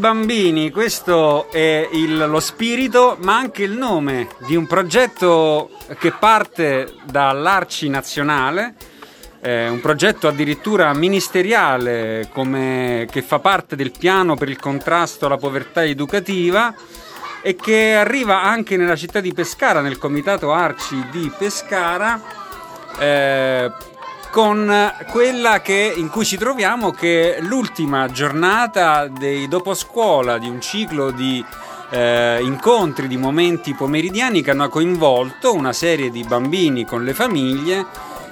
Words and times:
Bambini, 0.00 0.70
questo 0.70 1.48
è 1.52 1.88
il, 1.92 2.16
lo 2.16 2.40
spirito, 2.40 3.16
ma 3.20 3.36
anche 3.36 3.62
il 3.62 3.72
nome 3.72 4.28
di 4.46 4.56
un 4.56 4.66
progetto 4.66 5.70
che 5.98 6.10
parte 6.10 6.94
dall'Arci 7.04 7.88
Nazionale, 7.88 8.74
eh, 9.40 9.68
un 9.68 9.80
progetto 9.80 10.26
addirittura 10.26 10.92
ministeriale 10.94 12.28
come, 12.32 13.06
che 13.10 13.22
fa 13.22 13.38
parte 13.38 13.76
del 13.76 13.92
piano 13.96 14.34
per 14.34 14.48
il 14.48 14.58
contrasto 14.58 15.26
alla 15.26 15.36
povertà 15.36 15.84
educativa 15.84 16.74
e 17.42 17.54
che 17.54 17.94
arriva 17.94 18.42
anche 18.42 18.76
nella 18.76 18.96
città 18.96 19.20
di 19.20 19.32
Pescara, 19.32 19.80
nel 19.80 19.98
comitato 19.98 20.52
Arci 20.52 21.06
di 21.10 21.30
Pescara. 21.38 22.20
Eh, 22.98 23.70
con 24.30 24.92
quella 25.08 25.60
che, 25.60 25.92
in 25.96 26.08
cui 26.08 26.24
ci 26.24 26.36
troviamo 26.36 26.90
che 26.90 27.36
è 27.36 27.40
l'ultima 27.40 28.08
giornata 28.08 29.08
dei 29.08 29.48
doposcuola 29.48 30.38
di 30.38 30.48
un 30.48 30.60
ciclo 30.60 31.10
di 31.10 31.44
eh, 31.90 32.38
incontri, 32.42 33.08
di 33.08 33.16
momenti 33.16 33.74
pomeridiani 33.74 34.42
che 34.42 34.52
hanno 34.52 34.68
coinvolto 34.68 35.52
una 35.52 35.72
serie 35.72 36.10
di 36.10 36.22
bambini 36.22 36.84
con 36.84 37.04
le 37.04 37.14
famiglie 37.14 37.86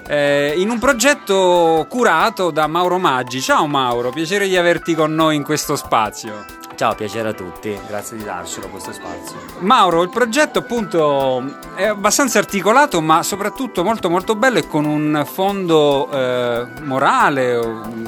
eh, 0.07 0.55
in 0.57 0.71
un 0.71 0.79
progetto 0.79 1.87
curato 1.89 2.51
da 2.51 2.67
Mauro 2.67 2.99
Maggi. 2.99 3.41
Ciao 3.41 3.67
Mauro, 3.67 4.11
piacere 4.11 4.49
di 4.49 4.57
averti 4.57 4.95
con 4.95 5.15
noi 5.15 5.37
in 5.37 5.43
questo 5.43 5.77
spazio. 5.77 6.58
Ciao, 6.79 6.95
piacere 6.95 7.31
a 7.31 7.33
tutti, 7.33 7.77
grazie 7.89 8.17
di 8.17 8.23
darcelo 8.23 8.69
questo 8.69 8.93
spazio. 8.93 9.37
Mauro, 9.59 10.05
il 10.05 10.11
progetto 10.11 10.61
appunto 10.61 11.57
è 11.75 11.87
abbastanza 11.87 12.39
articolato 12.39 13.01
ma 13.01 13.25
soprattutto 13.25 13.83
molto 13.83 14.09
molto 14.09 14.37
bello 14.37 14.59
e 14.59 14.69
con 14.69 14.85
un 14.85 15.25
fondo 15.27 16.09
eh, 16.09 16.69
morale, 16.83 17.59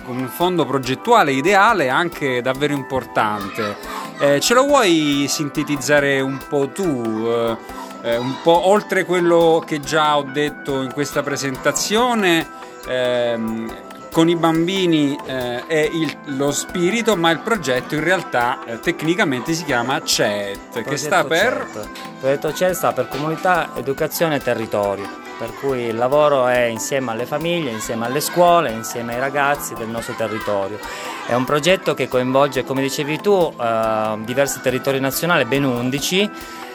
con 0.04 0.18
un 0.18 0.28
fondo 0.28 0.64
progettuale 0.66 1.32
ideale 1.32 1.88
anche 1.88 2.40
davvero 2.42 2.72
importante. 2.72 3.76
Eh, 4.20 4.38
ce 4.38 4.54
lo 4.54 4.64
vuoi 4.66 5.26
sintetizzare 5.28 6.20
un 6.20 6.38
po' 6.48 6.68
tu? 6.68 7.26
Eh, 7.26 7.56
eh 8.02 8.16
un 8.18 8.36
po' 8.40 8.68
oltre 8.68 9.04
quello 9.04 9.60
che 9.66 9.80
già 9.80 10.16
ho 10.16 10.22
detto 10.22 10.80
in 10.80 10.92
questa 10.92 11.24
presentazione, 11.24 12.48
ehm, 12.86 13.89
con 14.10 14.28
i 14.28 14.36
bambini 14.36 15.16
eh, 15.24 15.66
è 15.66 15.88
il, 15.90 16.16
lo 16.36 16.50
spirito, 16.50 17.16
ma 17.16 17.30
il 17.30 17.38
progetto 17.40 17.94
in 17.94 18.02
realtà 18.02 18.64
eh, 18.64 18.80
tecnicamente 18.80 19.52
si 19.52 19.64
chiama 19.64 20.02
CET, 20.02 20.82
che 20.82 20.96
sta 20.96 21.24
per... 21.24 21.68
CET. 21.72 21.84
Il 21.84 22.10
progetto 22.20 22.52
CET 22.52 22.72
sta 22.72 22.92
per 22.92 23.08
Comunità, 23.08 23.70
Educazione 23.74 24.36
e 24.36 24.40
Territorio, 24.40 25.08
per 25.38 25.54
cui 25.54 25.82
il 25.82 25.96
lavoro 25.96 26.46
è 26.48 26.64
insieme 26.64 27.12
alle 27.12 27.24
famiglie, 27.24 27.70
insieme 27.70 28.06
alle 28.06 28.20
scuole, 28.20 28.72
insieme 28.72 29.14
ai 29.14 29.20
ragazzi 29.20 29.74
del 29.74 29.88
nostro 29.88 30.14
territorio. 30.14 30.78
È 31.26 31.34
un 31.34 31.44
progetto 31.44 31.94
che 31.94 32.08
coinvolge, 32.08 32.64
come 32.64 32.82
dicevi 32.82 33.20
tu, 33.20 33.54
eh, 33.60 34.18
diversi 34.24 34.60
territori 34.60 34.98
nazionali, 34.98 35.44
ben 35.44 35.64
11, 35.64 36.30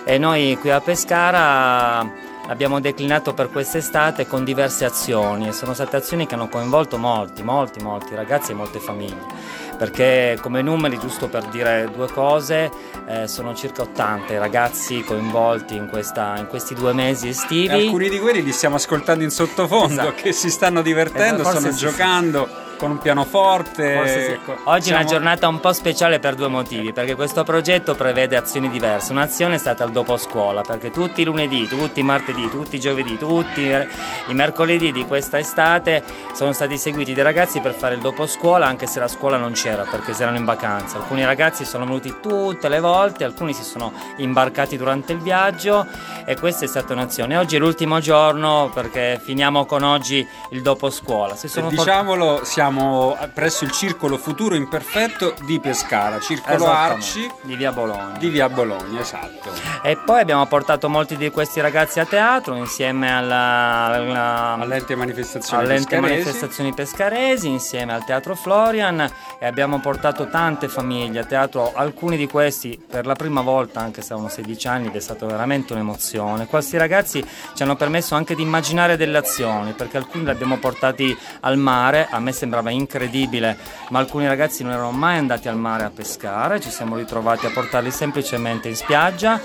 e 0.06 0.18
noi 0.18 0.58
qui 0.62 0.70
a 0.70 0.80
Pescara 0.80 2.34
l'abbiamo 2.48 2.80
declinato 2.80 3.34
per 3.34 3.50
quest'estate 3.50 4.28
con 4.28 4.44
diverse 4.44 4.86
azioni 4.86 5.48
e 5.48 5.52
sono 5.52 5.74
state 5.74 5.96
azioni 5.96 6.26
che 6.26 6.36
hanno 6.36 6.50
coinvolto 6.50 6.98
molti, 6.98 7.44
molti, 7.44 7.82
molti 7.82 8.16
ragazzi 8.16 8.52
e 8.52 8.56
molte 8.56 8.80
famiglie 8.80 9.64
perché 9.76 10.38
come 10.42 10.62
numeri, 10.62 10.98
giusto 10.98 11.28
per 11.28 11.46
dire 11.48 11.90
due 11.94 12.08
cose, 12.08 12.72
eh, 13.08 13.28
sono 13.28 13.54
circa 13.54 13.84
80 13.84 14.34
i 14.34 14.38
ragazzi 14.38 15.04
coinvolti 15.04 15.76
in, 15.76 15.88
questa, 15.88 16.36
in, 16.38 16.48
questi 16.48 16.74
due 16.74 16.94
mesi 16.94 17.28
estivi. 17.28 17.68
E 17.68 17.86
alcuni 17.86 18.10
di 18.10 18.20
quelli 18.20 18.42
li 18.42 18.52
stiamo 18.52 18.76
ascoltando 18.76 19.24
in 19.24 19.30
sottofondo, 19.30 19.94
esatto. 20.02 20.14
che 20.16 20.32
si 20.32 20.50
stanno 20.50 20.82
divertendo, 20.82 21.42
esatto, 21.42 21.60
stanno 21.60 21.76
giocando. 21.76 22.48
Sì 22.48 22.64
con 22.78 22.92
un 22.92 22.98
pianoforte. 22.98 24.08
Sì. 24.08 24.52
Oggi 24.66 24.92
è 24.92 24.94
una 24.94 25.04
giornata 25.04 25.48
un 25.48 25.60
po' 25.60 25.74
speciale 25.74 26.20
per 26.20 26.36
due 26.36 26.48
motivi, 26.48 26.94
perché 26.94 27.16
questo 27.16 27.44
progetto 27.44 27.96
prevede 27.96 28.36
azioni 28.36 28.70
diverse. 28.70 29.12
Un'azione 29.12 29.56
è 29.56 29.58
stata 29.58 29.84
il 29.84 29.92
dopo 29.92 30.18
scuola, 30.18 30.62
perché 30.62 30.92
tutti 30.92 31.22
i 31.22 31.24
lunedì, 31.26 31.68
tutti 31.68 32.00
i 32.00 32.04
martedì, 32.04 32.50
tutti 32.50 32.76
i 32.76 32.80
giovedì, 32.80 33.18
tutti 33.18 33.62
i 33.62 34.34
mercoledì 34.34 34.92
di 34.92 35.06
questa 35.06 35.40
estate 35.40 36.04
sono 36.34 36.52
stati 36.52 36.78
seguiti 36.78 37.14
dei 37.14 37.24
ragazzi 37.24 37.60
per 37.60 37.74
fare 37.74 37.96
il 37.96 38.02
dopo 38.02 38.28
scuola, 38.28 38.66
anche 38.66 38.88
se 38.88 39.00
la 39.00 39.08
scuola 39.08 39.38
non 39.38 39.54
c'era, 39.54 39.84
perché 39.84 40.14
si 40.14 40.22
erano 40.22 40.38
in 40.38 40.46
vacanza. 40.46 40.98
Alcuni 40.98 41.24
ragazzi 41.26 41.66
sono 41.66 41.86
venuti 41.86 42.16
tutte 42.22 42.68
le 42.68 42.80
volte, 42.80 43.24
alcuni 43.24 43.54
si 43.54 43.64
sono 43.64 43.94
imbarcati 44.18 44.78
durante 44.78 45.14
il 45.14 45.20
viaggio 45.20 45.86
e 46.26 46.36
questa 46.38 46.66
è 46.66 46.68
stata 46.68 46.94
un'azione. 46.94 47.38
Oggi 47.38 47.56
è 47.56 47.60
l'ultimo 47.60 48.00
giorno 48.00 48.72
perché 48.74 49.20
finiamo 49.24 49.66
con 49.66 49.84
oggi 49.84 50.28
il 50.50 50.62
dopo 50.62 50.90
scuola. 50.90 51.36
Se 51.36 51.48
diciamolo, 51.68 52.42
siamo 52.44 52.65
siamo 52.66 53.16
presso 53.32 53.64
il 53.64 53.70
Circolo 53.70 54.18
Futuro 54.18 54.56
Imperfetto 54.56 55.36
di 55.46 55.60
Pescara, 55.60 56.20
Circolo 56.20 56.66
Arci 56.66 57.30
di 57.44 57.56
Via 57.56 57.72
Bologna. 57.72 58.18
Di 58.18 58.30
Via 58.30 58.50
Bologna, 58.50 59.02
esatto. 59.02 59.52
E 59.84 59.98
poi 59.98 60.22
abbiamo 60.22 60.44
portato 60.48 60.90
molti 60.90 61.16
di 61.16 61.30
questi 61.30 61.62
ragazzi 61.62 62.00
a 62.00 62.06
teatro 62.06 62.56
insieme 62.56 63.16
alla, 63.16 63.86
alla, 63.94 64.58
all'ente 64.60 64.96
manifestazioni, 64.96 65.62
all'ente 65.64 66.00
manifestazioni 66.00 66.74
pescaresi, 66.74 67.48
insieme 67.50 67.94
al 67.94 68.04
Teatro 68.04 68.34
Florian 68.34 69.08
e 69.38 69.46
abbiamo 69.46 69.80
portato 69.80 70.28
tante 70.28 70.68
famiglie 70.68 71.20
a 71.20 71.26
teatro, 71.26 71.72
alcuni 71.76 72.18
di 72.18 72.28
questi 72.28 72.84
per 72.90 73.06
la 73.06 73.14
prima 73.14 73.42
volta, 73.42 73.80
anche 73.80 74.02
se 74.02 74.14
avevano 74.14 74.34
16 74.34 74.68
anni, 74.68 74.88
ed 74.88 74.96
è 74.96 75.00
stata 75.00 75.28
veramente 75.28 75.74
un'emozione. 75.74 76.48
Questi 76.48 76.78
ragazzi 76.78 77.24
ci 77.54 77.62
hanno 77.62 77.76
permesso 77.76 78.16
anche 78.16 78.34
di 78.34 78.42
immaginare 78.42 78.98
delle 78.98 79.20
azioni, 79.20 79.74
perché 79.74 79.98
alcuni 79.98 80.24
li 80.24 80.32
abbiamo 80.32 80.58
portati 80.58 81.16
al 81.42 81.58
mare, 81.58 82.08
a 82.10 82.20
me 82.20 82.32
sembra 82.32 82.54
sembrava 82.56 82.70
incredibile, 82.70 83.58
ma 83.90 84.00
alcuni 84.00 84.28
ragazzi 84.28 84.64
non 84.64 84.72
erano 84.72 84.92
mai 84.92 85.18
andati 85.18 85.48
al 85.48 85.58
mare 85.58 85.84
a 85.84 85.90
pescare, 85.90 86.60
ci 86.60 86.70
siamo 86.70 86.96
ritrovati 86.96 87.46
a 87.46 87.50
portarli 87.50 87.92
semplicemente 87.92 88.70
in 88.70 88.76
spiaggia, 88.76 89.40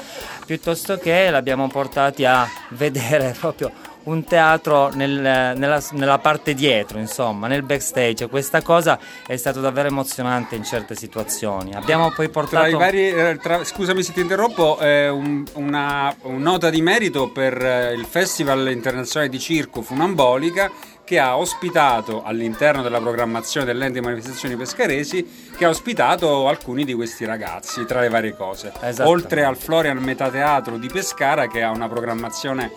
piuttosto 0.47 0.97
che 0.97 1.31
l'abbiamo 1.31 1.66
portati 1.69 2.25
a 2.25 2.49
vedere 2.70 3.34
proprio 3.38 3.72
un 4.03 4.25
teatro 4.25 4.91
nel, 4.94 5.10
nella, 5.10 5.82
nella, 5.93 6.19
parte 6.19 6.54
dietro, 6.54 6.99
insomma, 6.99 7.49
nel 7.49 7.62
backstage. 7.62 8.28
Questa 8.28 8.62
cosa 8.62 8.99
è 9.26 9.37
stata 9.37 9.60
davvero 9.60 9.88
emozionante 9.88 10.54
in 10.54 10.65
certe 10.65 10.94
situazioni. 10.94 11.75
Abbiamo 11.75 12.10
poi 12.10 12.31
portato. 12.31 12.69
Tra 12.69 12.78
vari, 12.78 13.11
eh, 13.11 13.38
tra, 13.40 13.62
scusami 13.62 14.02
se 14.02 14.12
ti 14.12 14.20
interrompo, 14.20 14.79
eh, 14.79 15.08
un, 15.08 15.44
una, 15.55 16.14
un 16.23 16.40
nota 16.40 16.70
di 16.70 16.81
merito 16.81 17.31
per 17.31 17.62
eh, 17.62 17.93
il 17.93 18.06
Festival 18.06 18.70
internazionale 18.70 19.31
di 19.31 19.38
circo 19.38 19.82
Funambolica 19.82 20.70
che 21.11 21.19
ha 21.19 21.37
ospitato 21.37 22.23
all'interno 22.23 22.83
della 22.83 23.01
programmazione 23.01 23.67
dell'ente 23.67 24.01
manifestazioni 24.01 24.55
pescaresi 24.55 25.51
che 25.57 25.65
ha 25.65 25.69
ospitato 25.69 26.47
alcuni 26.47 26.85
di 26.85 26.95
questi 26.95 27.25
ragazzi 27.25 27.85
tra 27.85 27.99
le 27.99 28.09
varie 28.09 28.37
cose 28.37 28.73
oltre 29.01 29.43
al 29.43 29.57
Florian 29.57 29.97
Metateatro 29.97 30.79
di 30.79 30.87
Pescara 30.87 31.49
che 31.49 31.65
ha 31.65 31.71
una 31.73 31.89
programmazione 31.89 32.71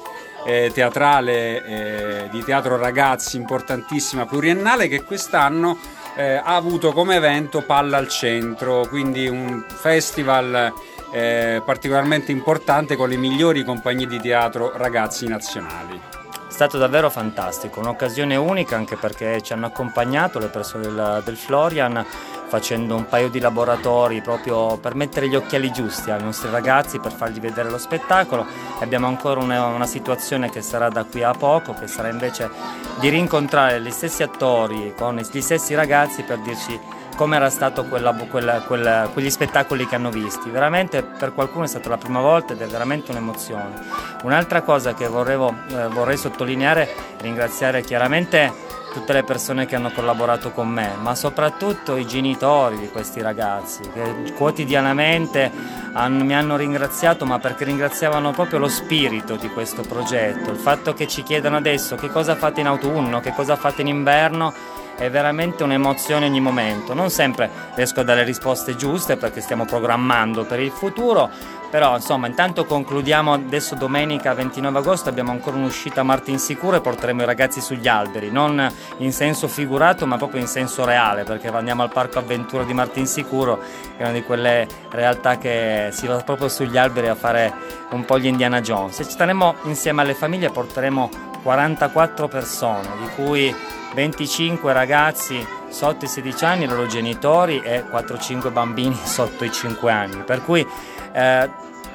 eh, 0.48 0.72
teatrale 0.74 1.64
eh, 1.64 2.30
di 2.32 2.44
teatro 2.44 2.76
ragazzi 2.76 3.38
importantissima 3.38 4.26
pluriennale 4.26 4.88
che 4.88 5.04
quest'anno 5.04 5.78
eh, 6.16 6.34
ha 6.34 6.56
avuto 6.56 6.92
come 6.92 7.18
evento 7.18 7.62
Palla 7.62 7.98
al 7.98 8.08
Centro, 8.08 8.88
quindi 8.88 9.28
un 9.28 9.64
festival 9.68 10.74
eh, 11.12 11.62
particolarmente 11.64 12.32
importante 12.32 12.96
con 12.96 13.10
le 13.10 13.18
migliori 13.18 13.64
compagnie 13.64 14.08
di 14.08 14.20
teatro 14.20 14.76
ragazzi 14.76 15.28
nazionali. 15.28 16.23
È 16.54 16.56
stato 16.56 16.78
davvero 16.78 17.10
fantastico, 17.10 17.80
un'occasione 17.80 18.36
unica 18.36 18.76
anche 18.76 18.96
perché 18.96 19.42
ci 19.42 19.54
hanno 19.54 19.66
accompagnato 19.66 20.38
le 20.38 20.50
persone 20.50 20.84
del, 20.84 21.22
del 21.26 21.36
Florian 21.36 22.06
facendo 22.48 22.96
un 22.96 23.08
paio 23.08 23.28
di 23.32 23.40
laboratori 23.40 24.22
proprio 24.22 24.78
per 24.78 24.94
mettere 24.94 25.28
gli 25.28 25.34
occhiali 25.34 25.72
giusti 25.72 26.12
ai 26.12 26.22
nostri 26.22 26.52
ragazzi, 26.52 27.00
per 27.00 27.12
fargli 27.12 27.40
vedere 27.40 27.72
lo 27.72 27.80
spettacolo. 27.80 28.46
Abbiamo 28.82 29.08
ancora 29.08 29.40
una, 29.40 29.66
una 29.66 29.88
situazione 29.88 30.52
che 30.52 30.62
sarà 30.62 30.90
da 30.90 31.06
qui 31.06 31.24
a 31.24 31.34
poco, 31.34 31.74
che 31.74 31.88
sarà 31.88 32.10
invece 32.10 32.52
di 33.00 33.10
rincontrare 33.10 33.82
gli 33.82 33.90
stessi 33.90 34.22
attori 34.22 34.94
con 34.96 35.16
gli 35.16 35.42
stessi 35.42 35.74
ragazzi 35.74 36.22
per 36.22 36.38
dirci 36.38 36.80
come 37.16 37.36
era 37.36 37.50
stato 37.50 37.86
quella, 37.86 38.14
quella, 38.14 38.62
quella, 38.62 39.10
quegli 39.12 39.30
spettacoli 39.30 39.88
che 39.88 39.96
hanno 39.96 40.10
visti. 40.10 40.50
Veramente 40.50 41.04
per 41.04 41.34
qualcuno 41.34 41.66
è 41.66 41.68
stata 41.68 41.90
la 41.90 41.98
prima 41.98 42.22
volta 42.22 42.54
ed 42.54 42.62
è 42.62 42.68
veramente 42.68 43.12
un'emozione. 43.12 43.82
Un'altra 44.24 44.62
cosa 44.62 44.94
che 44.94 45.08
vorrevo, 45.08 45.54
eh, 45.70 45.88
vorrei 45.88 46.18
sottolineare 46.18 46.90
ringraziare 47.20 47.82
chiaramente 47.82 48.72
tutte 48.94 49.12
le 49.12 49.24
persone 49.24 49.66
che 49.66 49.76
hanno 49.76 49.92
collaborato 49.92 50.52
con 50.52 50.70
me, 50.70 50.92
ma 51.02 51.16
soprattutto 51.16 51.96
i 51.96 52.06
genitori 52.06 52.78
di 52.78 52.90
questi 52.90 53.22
ragazzi 53.22 53.82
che 53.92 54.34
quotidianamente 54.36 55.52
hanno, 55.94 56.24
mi 56.24 56.36
hanno 56.36 56.56
ringraziato, 56.56 57.26
ma 57.26 57.40
perché 57.40 57.66
ringraziavano 57.66 58.32
proprio 58.32 58.60
lo 58.60 58.68
spirito 58.68 59.36
di 59.36 59.50
questo 59.50 59.82
progetto, 59.82 60.52
il 60.52 60.58
fatto 60.58 60.94
che 60.94 61.08
ci 61.08 61.24
chiedano 61.24 61.58
adesso 61.58 61.96
che 61.96 62.10
cosa 62.10 62.36
fate 62.36 62.62
in 62.62 62.68
autunno, 62.68 63.20
che 63.20 63.34
cosa 63.34 63.56
fate 63.56 63.82
in 63.82 63.88
inverno 63.88 64.54
è 64.98 65.10
veramente 65.10 65.64
un'emozione 65.64 66.26
ogni 66.26 66.42
momento. 66.42 66.94
Non 66.94 67.10
sempre 67.10 67.50
riesco 67.76 68.02
a 68.02 68.04
dare 68.04 68.24
risposte 68.24 68.76
giuste 68.76 69.18
perché 69.18 69.42
stiamo 69.42 69.66
programmando 69.66 70.46
per 70.46 70.60
il 70.60 70.72
futuro, 70.72 71.30
però 71.74 71.96
insomma 71.96 72.28
intanto 72.28 72.66
concludiamo 72.66 73.34
adesso 73.34 73.74
domenica 73.74 74.36
29 74.36 74.78
agosto 74.78 75.10
abbiamo 75.10 75.32
ancora 75.32 75.58
un'uscita 75.58 76.02
a 76.02 76.04
Martin 76.04 76.38
Sicuro 76.38 76.78
e 76.78 76.82
porteremo 76.82 77.24
i 77.24 77.26
ragazzi 77.26 77.62
sugli 77.62 77.88
alberi, 77.88 78.30
non 78.30 78.72
in 78.98 79.12
senso 79.12 79.48
figurato 79.48 80.06
ma 80.06 80.18
proprio 80.18 80.40
in 80.40 80.48
senso 80.48 80.86
reale 80.86 81.24
perché 81.24 81.48
andiamo 81.48 81.82
al 81.82 81.92
parco 81.92 82.20
avventura 82.20 82.64
di 82.64 82.74
Martin 82.74 83.08
Sicuro 83.08 83.60
che 83.98 84.04
è 84.04 84.04
una 84.04 84.12
di 84.12 84.24
quelle 84.24 84.68
realtà 84.92 85.40
che 85.40 85.90
si 85.92 86.06
va 86.06 86.18
proprio 86.18 86.48
sugli 86.48 86.78
alberi 86.78 87.08
a 87.08 87.16
fare 87.16 87.52
un 87.90 88.06
po' 88.06 88.20
gli 88.20 88.28
Indiana 88.28 88.62
Jones. 88.62 89.00
E 89.00 89.06
ci 89.06 89.12
staremo 89.12 89.56
insieme 89.64 90.04
alle 90.04 90.14
famiglie 90.14 90.52
porteremo 90.52 91.33
44 91.44 92.28
persone 92.28 92.88
di 93.00 93.08
cui 93.16 93.56
25 93.94 94.74
ragazzi 94.74 95.46
sotto 95.70 96.06
i 96.06 96.08
16 96.08 96.46
anni, 96.46 96.64
i 96.64 96.68
loro 96.68 96.88
genitori 96.88 97.62
e 97.62 97.84
4-5 97.84 98.52
bambini 98.52 98.98
sotto 99.04 99.44
i 99.44 99.52
5 99.52 99.92
anni. 99.92 100.24
Per 100.24 100.44
cui 100.44 100.66
eh, 101.12 101.50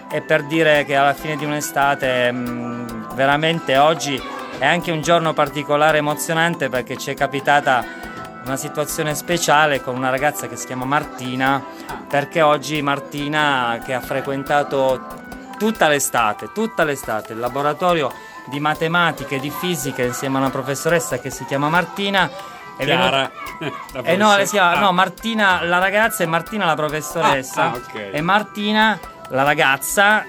è 0.09 0.21
per 0.23 0.45
dire 0.45 0.85
che 0.85 0.95
alla 0.95 1.15
fine 1.15 1.37
di 1.37 1.45
un'estate 1.45 2.31
mh, 2.31 2.39
mm, 2.39 3.15
veramente 3.15 3.77
oggi 3.79 4.21
è 4.59 4.67
anche 4.67 4.91
un 4.91 5.03
giorno 5.03 5.33
particolare 5.33 5.99
emozionante 5.99 6.69
perché 6.69 6.97
ci 6.97 7.11
è 7.11 7.15
capitata 7.15 7.85
una 8.45 8.57
situazione 8.57 9.15
speciale 9.15 9.83
con 9.83 9.95
una 9.97 10.11
ragazza 10.11 10.49
che 10.49 10.57
si 10.57 10.67
chiama 10.67 10.85
Martina 10.85 11.63
perché 12.09 12.41
oggi 12.41 12.81
Martina 12.81 13.81
che 13.85 13.93
ha 13.93 14.01
frequentato 14.01 15.07
tutta 15.59 15.89
l'estate, 15.89 16.51
tutta 16.53 16.85
l'estate 16.85 17.35
il 17.35 17.39
laboratorio 17.39 18.11
di 18.49 18.61
matematica 18.61 19.37
e 19.37 19.41
di 19.41 19.51
fisica 19.51 20.03
insieme 20.03 20.37
a 20.37 20.41
una 20.41 20.51
professoressa 20.51 21.19
che 21.19 21.31
si 21.31 21.45
chiama 21.45 21.69
Martina. 21.69 22.31
È 22.77 22.85
Chiara. 22.85 23.31
Venuta... 23.59 24.09
Eh 24.09 24.17
no, 24.17 24.37
si 24.45 24.53
chiama, 24.53 24.77
ah. 24.77 24.81
no, 24.81 24.93
Martina 24.93 25.63
la 25.65 25.79
ragazza 25.79 26.23
e 26.23 26.27
Martina 26.27 26.65
la 26.65 26.75
professoressa. 26.75 27.63
Ah, 27.63 27.71
ah, 27.71 27.77
okay. 27.77 28.11
E 28.13 28.21
Martina 28.21 28.99
la 29.31 29.43
ragazza 29.43 30.25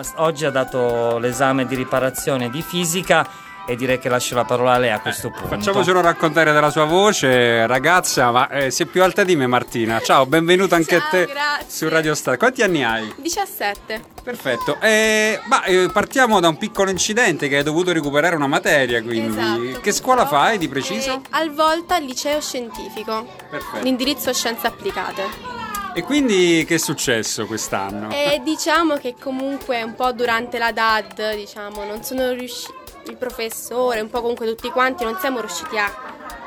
eh, 0.00 0.06
oggi 0.16 0.44
ha 0.44 0.50
dato 0.50 1.18
l'esame 1.18 1.66
di 1.66 1.74
riparazione 1.74 2.50
di 2.50 2.62
fisica 2.62 3.26
e 3.66 3.76
direi 3.76 3.98
che 3.98 4.08
lascio 4.08 4.34
la 4.34 4.44
parola 4.44 4.74
a 4.74 4.78
lei 4.78 4.90
a 4.90 5.00
questo 5.00 5.30
punto. 5.30 5.48
Facciamocelo 5.48 6.00
raccontare 6.00 6.52
della 6.52 6.70
sua 6.70 6.84
voce, 6.84 7.66
ragazza, 7.66 8.30
ma 8.30 8.48
eh, 8.48 8.70
sei 8.70 8.86
più 8.86 9.02
alta 9.02 9.24
di 9.24 9.36
me 9.36 9.46
Martina. 9.46 10.00
Ciao, 10.00 10.26
benvenuta 10.26 10.76
anche 10.76 10.98
Ciao, 10.98 11.06
a 11.06 11.10
te 11.10 11.26
grazie. 11.26 11.66
su 11.68 11.88
Radio 11.88 12.14
Star. 12.14 12.36
Quanti 12.36 12.62
anni 12.62 12.84
hai? 12.84 13.12
17. 13.16 14.02
Perfetto. 14.22 14.78
Eh, 14.80 15.40
ma, 15.44 15.64
eh, 15.64 15.88
partiamo 15.92 16.40
da 16.40 16.48
un 16.48 16.56
piccolo 16.56 16.90
incidente 16.90 17.48
che 17.48 17.58
hai 17.58 17.62
dovuto 17.62 17.92
recuperare 17.92 18.36
una 18.36 18.46
materia, 18.46 19.02
quindi 19.02 19.38
esatto, 19.38 19.80
che 19.80 19.92
scuola 19.92 20.26
fai 20.26 20.58
di 20.58 20.68
preciso? 20.68 21.14
Eh, 21.14 21.20
al 21.30 21.52
Volta 21.52 21.96
al 21.96 22.04
liceo 22.04 22.40
scientifico. 22.40 23.26
Perfetto. 23.48 23.82
L'indirizzo 23.82 24.32
scienze 24.32 24.66
applicate. 24.66 25.52
E 25.96 26.02
quindi 26.02 26.64
che 26.66 26.74
è 26.74 26.78
successo 26.78 27.46
quest'anno? 27.46 28.10
E 28.10 28.40
diciamo 28.42 28.96
che 28.96 29.14
comunque 29.18 29.80
un 29.82 29.94
po' 29.94 30.10
durante 30.12 30.58
la 30.58 30.72
DAD, 30.72 31.36
diciamo, 31.36 31.84
non 31.84 32.02
sono 32.02 32.32
riuscita 32.32 32.83
il 33.06 33.16
professore, 33.16 34.00
un 34.00 34.08
po' 34.08 34.20
comunque 34.20 34.46
tutti 34.46 34.70
quanti, 34.70 35.04
non 35.04 35.16
siamo 35.18 35.40
riusciti 35.40 35.76
a 35.76 35.92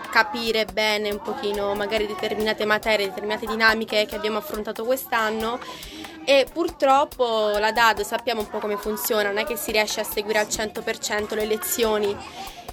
capire 0.09 0.65
bene 0.65 1.11
un 1.11 1.21
pochino 1.21 1.75
magari 1.75 2.07
determinate 2.07 2.65
materie, 2.65 3.07
determinate 3.07 3.45
dinamiche 3.45 4.05
che 4.05 4.15
abbiamo 4.15 4.37
affrontato 4.37 4.83
quest'anno. 4.83 5.59
E 6.25 6.45
purtroppo 6.51 7.57
la 7.57 7.71
DAD 7.71 8.01
sappiamo 8.01 8.41
un 8.41 8.49
po' 8.49 8.59
come 8.59 8.75
funziona, 8.75 9.29
non 9.29 9.37
è 9.37 9.45
che 9.45 9.55
si 9.55 9.71
riesce 9.71 10.01
a 10.01 10.03
seguire 10.03 10.39
al 10.39 10.47
100% 10.47 11.35
le 11.35 11.45
lezioni 11.45 12.15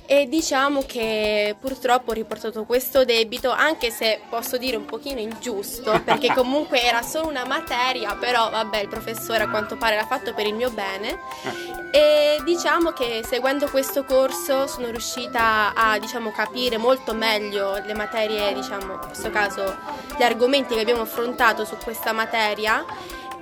e 0.06 0.28
diciamo 0.28 0.82
che 0.86 1.56
purtroppo 1.58 2.10
ho 2.10 2.14
riportato 2.14 2.64
questo 2.64 3.04
debito 3.04 3.50
anche 3.50 3.90
se 3.90 4.20
posso 4.28 4.58
dire 4.58 4.76
un 4.76 4.84
pochino 4.84 5.18
ingiusto 5.18 5.98
perché 6.04 6.32
comunque 6.34 6.82
era 6.82 7.00
solo 7.00 7.28
una 7.28 7.46
materia 7.46 8.14
però 8.14 8.50
vabbè 8.50 8.80
il 8.80 8.88
professore 8.88 9.44
a 9.44 9.48
quanto 9.48 9.76
pare 9.76 9.96
l'ha 9.96 10.04
fatto 10.06 10.34
per 10.34 10.46
il 10.46 10.54
mio 10.54 10.70
bene. 10.70 11.18
E 11.90 12.40
diciamo 12.44 12.90
che 12.90 13.22
seguendo 13.24 13.68
questo 13.68 14.04
corso 14.04 14.66
sono 14.66 14.90
riuscita 14.90 15.72
a 15.74 15.98
diciamo, 15.98 16.32
capire 16.32 16.76
molto 16.76 17.14
meglio 17.14 17.80
le 17.84 17.94
materie 17.94 18.52
diciamo 18.52 18.94
in 18.94 18.98
questo 18.98 19.30
caso 19.30 19.76
gli 20.18 20.22
argomenti 20.22 20.74
che 20.74 20.80
abbiamo 20.80 21.02
affrontato 21.02 21.64
su 21.64 21.76
questa 21.76 22.12
materia 22.12 22.84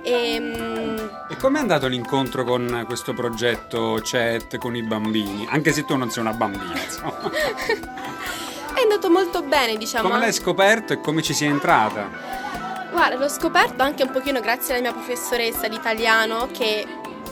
e, 0.03 0.35
ehm, 0.35 1.25
e 1.29 1.37
com'è 1.37 1.59
andato 1.59 1.87
l'incontro 1.87 2.43
con 2.43 2.83
questo 2.85 3.13
progetto 3.13 3.99
chat 4.03 4.57
con 4.57 4.75
i 4.75 4.83
bambini? 4.83 5.47
Anche 5.49 5.71
se 5.71 5.85
tu 5.85 5.95
non 5.95 6.11
sei 6.11 6.21
una 6.21 6.33
bambina, 6.33 6.73
insomma. 6.83 7.31
è 8.75 8.81
andato 8.81 9.09
molto 9.09 9.41
bene, 9.41 9.77
diciamo. 9.77 10.07
Come 10.07 10.19
l'hai 10.19 10.33
scoperto 10.33 10.93
e 10.93 10.99
come 10.99 11.21
ci 11.21 11.33
sei 11.33 11.47
entrata? 11.47 12.09
Guarda, 12.91 13.15
l'ho 13.15 13.29
scoperto 13.29 13.81
anche 13.81 14.03
un 14.03 14.11
pochino 14.11 14.39
grazie 14.39 14.73
alla 14.73 14.83
mia 14.83 14.91
professoressa 14.91 15.67
di 15.67 15.75
italiano 15.75 16.49
che 16.51 16.85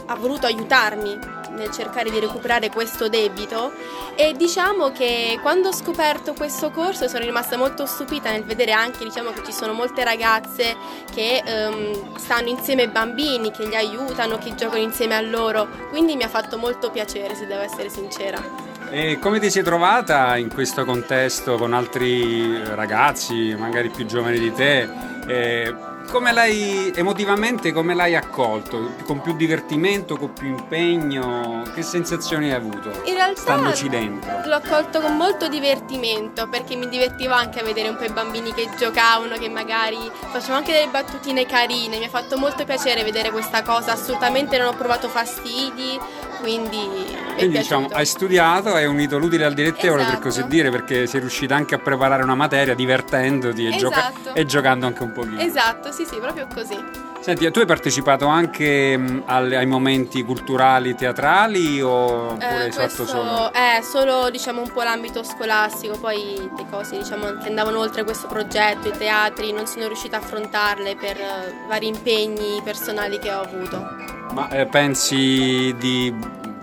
ha 0.06 0.16
voluto 0.16 0.48
aiutarmi 0.48 1.40
nel 1.56 1.72
cercare 1.72 2.10
di 2.10 2.20
recuperare 2.20 2.70
questo 2.70 3.10
debito 3.10 3.72
e 4.16 4.34
diciamo 4.36 4.92
che 4.92 5.38
quando 5.42 5.70
ho 5.70 5.74
scoperto 5.74 6.34
questo 6.34 6.72
corso 6.72 7.08
sono 7.08 7.24
rimasta 7.24 7.58
molto 7.58 7.86
stupita 7.86 8.32
nel 8.32 8.44
vedere 8.44 8.72
anche 8.72 9.04
diciamo, 9.04 9.32
che 9.32 9.44
ci 9.44 9.52
sono 9.52 9.74
molte 9.74 10.04
ragazze 10.04 10.76
che 11.14 11.44
um, 11.46 12.16
stanno 12.18 12.50
insieme 12.50 12.84
ai 12.84 12.90
bambini, 12.90 13.52
che 13.52 13.66
li 13.66 13.76
aiutano, 13.76 14.38
che 14.38 14.56
giocano 14.56 14.82
insieme 14.82 15.16
a 15.16 15.22
loro, 15.22 15.68
quindi 15.90 16.16
mi 16.16 16.24
ha 16.24 16.30
fatto 16.30 16.58
molto 16.58 16.92
piacere 16.92 17.36
se 17.36 17.46
devo 17.46 17.62
essere 17.62 17.90
sincera. 17.90 18.70
E 18.90 19.20
come 19.20 19.40
ti 19.40 19.50
sei 19.50 19.64
trovata 19.64 20.36
in 20.36 20.54
questo 20.54 20.84
contesto 20.84 21.56
con 21.56 21.74
altri 21.74 22.62
ragazzi, 22.76 23.56
magari 23.58 23.90
più 23.90 24.06
giovani 24.06 24.38
di 24.38 24.52
te? 24.54 24.88
Eh, 25.28 25.74
come 26.12 26.34
l'hai 26.34 26.92
emotivamente 26.94 27.72
come 27.72 27.96
l'hai 27.96 28.16
accolto? 28.16 28.96
Con 29.06 29.22
più 29.22 29.34
divertimento, 29.34 30.18
con 30.18 30.34
più 30.34 30.50
impegno? 30.50 31.64
Che 31.74 31.82
sensazioni 31.82 32.50
hai 32.50 32.56
avuto? 32.56 32.92
In 33.06 33.14
realtà 33.14 33.40
standoci 33.40 33.88
dentro? 33.88 34.42
L'ho 34.46 34.56
accolto 34.56 35.00
con 35.00 35.16
molto 35.16 35.48
divertimento 35.48 36.50
perché 36.50 36.76
mi 36.76 36.90
divertiva 36.90 37.38
anche 37.38 37.62
a 37.62 37.64
vedere 37.64 37.88
un 37.88 37.96
po' 37.96 38.04
i 38.04 38.12
bambini 38.12 38.54
che 38.54 38.70
giocavano, 38.78 39.38
che 39.38 39.48
magari 39.48 39.98
facevano 40.32 40.58
anche 40.58 40.74
delle 40.74 40.90
battutine 40.90 41.46
carine. 41.46 41.98
Mi 41.98 42.06
ha 42.06 42.10
fatto 42.10 42.38
molto 42.38 42.66
piacere 42.66 43.04
vedere 43.04 43.32
questa 43.32 43.64
cosa, 43.64 43.94
assolutamente 43.94 44.58
non 44.58 44.68
ho 44.68 44.76
provato 44.76 45.08
fastidi, 45.08 45.98
quindi 46.42 46.90
quindi 47.38 47.58
diciamo 47.60 47.88
hai 47.92 48.06
studiato 48.06 48.74
hai 48.74 48.86
unito 48.86 49.18
l'utile 49.18 49.46
al 49.46 49.54
dilettevole 49.54 50.02
esatto. 50.02 50.18
per 50.18 50.28
così 50.28 50.48
dire 50.48 50.70
perché 50.70 51.08
sei 51.08 51.20
riuscita 51.22 51.56
anche 51.56 51.76
a 51.76 51.80
preparare 51.80 52.24
una 52.24 52.36
materia 52.36 52.76
divertendoti 52.76 53.66
e, 53.66 53.76
esatto. 53.76 53.80
gioca- 53.80 54.34
e 54.34 54.46
giocando 54.46 54.86
anche 54.86 55.04
un 55.04 55.12
pochino 55.12 55.40
esatto 55.40 55.92
sì 55.92 56.06
sì 56.06 56.18
proprio 56.18 56.48
così 56.54 57.10
Senti, 57.22 57.52
tu 57.52 57.60
hai 57.60 57.68
partecipato 57.68 58.26
anche 58.26 58.98
mh, 58.98 59.24
alle, 59.28 59.56
ai 59.56 59.68
momenti 59.68 60.24
culturali 60.24 60.96
teatrali 60.96 61.80
o 61.80 62.36
eh, 62.40 62.46
hai 62.46 62.72
fatto 62.72 63.06
solo? 63.06 63.54
Eh, 63.54 63.84
solo 63.84 64.32
diciamo 64.32 64.62
un 64.62 64.72
po' 64.72 64.82
l'ambito 64.82 65.22
scolastico, 65.22 66.00
poi 66.00 66.50
le 66.58 66.66
cose 66.72 66.98
diciamo 66.98 67.38
che 67.38 67.50
andavano 67.50 67.78
oltre 67.78 68.04
questo 68.04 68.26
progetto, 68.26 68.88
i 68.88 68.98
teatri, 68.98 69.52
non 69.52 69.68
sono 69.68 69.86
riuscita 69.86 70.18
a 70.18 70.20
affrontarle 70.20 70.96
per 70.96 71.18
uh, 71.18 71.68
vari 71.68 71.86
impegni 71.90 72.60
personali 72.64 73.20
che 73.20 73.32
ho 73.32 73.42
avuto. 73.42 74.21
Ma 74.34 74.50
eh, 74.50 74.66
pensi 74.66 75.76
di 75.78 76.14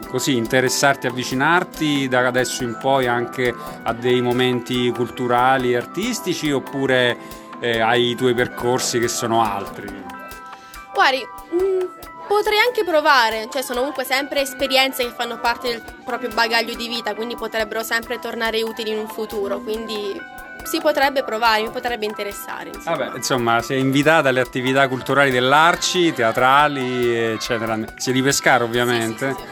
così 0.09 0.37
interessarti, 0.37 1.07
avvicinarti 1.07 2.09
da 2.09 2.27
adesso 2.27 2.65
in 2.65 2.79
poi 2.81 3.07
anche 3.07 3.55
a 3.83 3.93
dei 3.93 4.21
momenti 4.23 4.91
culturali 4.91 5.75
artistici 5.75 6.51
oppure 6.51 7.17
eh, 7.61 7.81
hai 7.81 8.15
tuoi 8.15 8.35
percorsi 8.35 8.99
che 8.99 9.09
sono 9.09 9.43
altri? 9.43 9.87
Guardi, 10.95 11.25
mm, 11.55 11.81
potrei 12.27 12.59
anche 12.59 12.85
provare, 12.85 13.49
cioè 13.53 13.63
sono 13.63 13.81
comunque 13.81 14.05
sempre 14.05 14.41
esperienze 14.41 15.05
che 15.05 15.13
fanno 15.15 15.39
parte 15.39 15.69
del 15.69 15.83
proprio 16.05 16.31
bagaglio 16.31 16.75
di 16.75 16.89
vita, 16.89 17.15
quindi 17.15 17.37
potrebbero 17.37 17.83
sempre 17.83 18.19
tornare 18.19 18.63
utili 18.63 18.91
in 18.91 18.99
un 18.99 19.09
futuro, 19.09 19.61
quindi 19.61 20.19
si 20.65 20.81
potrebbe 20.81 21.23
provare, 21.23 21.63
mi 21.63 21.71
potrebbe 21.71 22.05
interessare. 22.07 22.71
Insomma. 22.75 22.97
Vabbè, 22.97 23.17
insomma, 23.17 23.63
sei 23.63 23.81
invitata 23.81 24.29
alle 24.29 24.41
attività 24.41 24.87
culturali 24.89 25.31
dell'Arci, 25.31 26.13
teatrali, 26.13 27.15
eccetera. 27.15 27.79
Sei 27.97 28.13
di 28.13 28.23
Pescara 28.23 28.65
ovviamente. 28.65 29.31
Sì, 29.31 29.37
sì, 29.37 29.47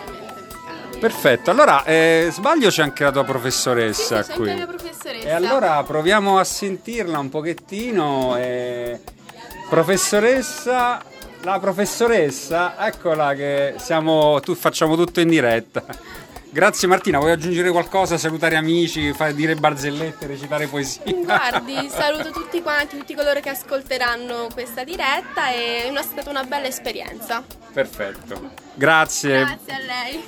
sì, 0.92 0.98
Perfetto, 0.98 1.50
allora 1.50 1.84
eh, 1.84 2.28
sbaglio 2.30 2.70
c'è 2.70 2.82
anche 2.82 3.04
la 3.04 3.12
tua 3.12 3.22
professoressa 3.24 4.22
Sì, 4.22 4.24
sì, 4.24 4.30
c'è 4.30 4.36
qui. 4.36 4.50
anche 4.50 4.60
la 4.60 4.66
mia 4.66 4.76
professoressa. 4.76 5.28
E 5.28 5.30
allora 5.32 5.82
proviamo 5.82 6.38
a 6.38 6.44
sentirla 6.44 7.18
un 7.18 7.28
pochettino. 7.28 8.36
eh. 8.38 9.00
Professoressa, 9.68 11.02
la 11.42 11.58
professoressa, 11.60 12.74
eccola 12.86 13.34
che 13.34 13.74
siamo, 13.78 14.40
tu, 14.40 14.54
facciamo 14.54 14.96
tutto 14.96 15.20
in 15.20 15.28
diretta. 15.28 15.84
Grazie 16.56 16.88
Martina, 16.88 17.18
vuoi 17.18 17.32
aggiungere 17.32 17.70
qualcosa, 17.70 18.16
salutare 18.16 18.56
amici, 18.56 19.12
fare, 19.12 19.34
dire 19.34 19.54
barzellette, 19.56 20.26
recitare 20.26 20.66
poesie? 20.68 21.02
Guardi, 21.22 21.86
saluto 21.90 22.30
tutti 22.30 22.62
quanti, 22.62 22.96
tutti 22.96 23.14
coloro 23.14 23.40
che 23.40 23.50
ascolteranno 23.50 24.48
questa 24.54 24.82
diretta 24.82 25.50
e 25.50 25.92
è 25.92 26.02
stata 26.02 26.30
una 26.30 26.44
bella 26.44 26.66
esperienza. 26.66 27.44
Perfetto, 27.74 28.52
grazie. 28.72 29.40
Grazie 29.40 29.72
a 29.74 29.78
lei. 29.80 30.24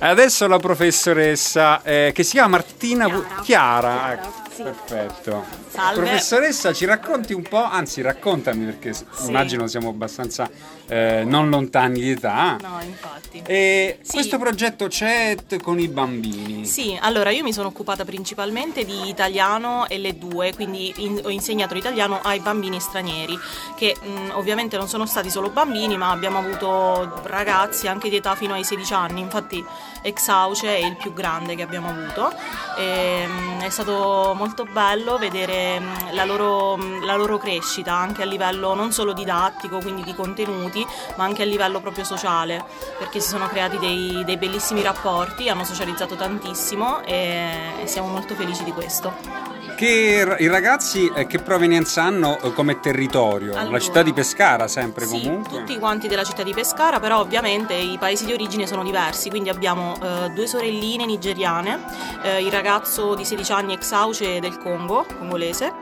Adesso 0.00 0.46
la 0.46 0.58
professoressa 0.58 1.80
eh, 1.82 2.10
che 2.12 2.24
si 2.24 2.32
chiama 2.32 2.48
Martina 2.48 3.06
Chiara. 3.06 3.40
Chiara. 3.42 3.98
Chiara, 4.18 4.41
sì. 4.54 4.62
Perfetto. 4.62 5.44
Salve. 5.68 6.00
Professoressa, 6.02 6.72
ci 6.72 6.84
racconti 6.84 7.32
un 7.32 7.42
po', 7.42 7.62
anzi 7.62 8.00
raccontami 8.02 8.64
perché 8.64 8.92
s- 8.92 9.04
immagino 9.26 9.66
siamo 9.66 9.88
abbastanza 9.88 10.48
eh, 10.88 11.22
non 11.24 11.48
lontani 11.48 12.00
di 12.00 12.10
età. 12.10 12.56
No, 12.60 12.78
infatti. 12.82 13.42
E 13.46 13.98
Sì. 14.02 14.12
questo 14.12 14.38
progetto 14.38 14.88
CET 14.88 15.60
con 15.62 15.78
i 15.78 15.88
bambini. 15.88 16.66
Sì, 16.66 16.98
allora 17.00 17.30
io 17.30 17.42
mi 17.42 17.52
sono 17.52 17.68
occupata 17.68 18.04
principalmente 18.04 18.84
di 18.84 19.08
italiano 19.08 19.88
e 19.88 19.96
le 19.98 20.18
due, 20.18 20.52
quindi 20.54 20.92
in- 20.98 21.20
ho 21.24 21.30
insegnato 21.30 21.72
l'italiano 21.74 22.20
ai 22.22 22.40
bambini 22.40 22.78
stranieri, 22.80 23.38
che 23.76 23.96
mh, 24.00 24.30
ovviamente 24.34 24.76
non 24.76 24.86
sono 24.88 25.06
stati 25.06 25.30
solo 25.30 25.48
bambini, 25.48 25.96
ma 25.96 26.10
abbiamo 26.10 26.38
avuto 26.38 27.20
ragazzi 27.24 27.88
anche 27.88 28.08
di 28.10 28.16
età 28.16 28.34
fino 28.34 28.52
ai 28.54 28.64
16 28.64 28.92
anni, 28.92 29.20
infatti 29.20 29.64
Exauce 30.04 30.66
è 30.76 30.84
il 30.84 30.96
più 30.96 31.12
grande 31.14 31.54
che 31.54 31.62
abbiamo 31.62 31.88
avuto. 31.88 32.32
E, 32.76 33.26
mh, 33.26 33.62
è 33.62 33.70
stato 33.70 34.34
molto 34.42 34.64
bello 34.64 35.18
vedere 35.18 35.78
mh, 35.78 36.14
la 36.14 36.24
loro, 36.24 36.76
mh, 36.76 37.04
la 37.04 37.14
loro 37.14 37.38
crescita 37.38 37.94
anche 37.94 38.22
a 38.22 38.24
livello 38.24 38.74
non 38.74 38.90
solo 38.90 39.12
didattico, 39.12 39.78
quindi 39.78 40.02
di 40.02 40.14
contenuti, 40.16 40.84
ma 41.14 41.22
anche 41.22 41.42
a 41.42 41.44
livello 41.44 41.80
proprio 41.80 42.02
sociale, 42.02 42.64
perché 42.98 43.20
si 43.20 43.28
sono 43.28 43.46
creati 43.46 43.78
dei, 43.78 44.24
dei 44.24 44.36
bellissimi 44.36 44.82
rapporti, 44.82 45.48
hanno 45.48 45.62
socializzato 45.62 46.16
tantissimo 46.16 47.04
e 47.04 47.82
siamo 47.84 48.08
molto 48.08 48.34
felici 48.34 48.64
di 48.64 48.72
questo. 48.72 49.61
Che 49.82 50.36
i 50.38 50.46
ragazzi 50.46 51.10
eh, 51.12 51.26
che 51.26 51.40
provenienza 51.40 52.04
hanno 52.04 52.38
eh, 52.40 52.52
come 52.52 52.78
territorio? 52.78 53.54
Allora, 53.56 53.72
la 53.72 53.78
città 53.80 54.04
di 54.04 54.12
Pescara 54.12 54.68
sempre 54.68 55.06
Sì, 55.06 55.20
comunque? 55.20 55.58
tutti 55.58 55.76
quanti 55.76 56.06
della 56.06 56.22
città 56.22 56.44
di 56.44 56.52
Pescara, 56.54 57.00
però 57.00 57.18
ovviamente 57.18 57.74
i 57.74 57.96
paesi 57.98 58.24
di 58.24 58.32
origine 58.32 58.68
sono 58.68 58.84
diversi, 58.84 59.28
quindi 59.28 59.48
abbiamo 59.48 59.96
eh, 60.00 60.28
due 60.28 60.46
sorelline 60.46 61.04
nigeriane, 61.04 61.80
eh, 62.22 62.44
il 62.44 62.52
ragazzo 62.52 63.16
di 63.16 63.24
16 63.24 63.50
anni 63.50 63.72
ex 63.72 63.90
auce 63.90 64.38
del 64.38 64.56
Congo, 64.56 65.04
congolese, 65.18 65.72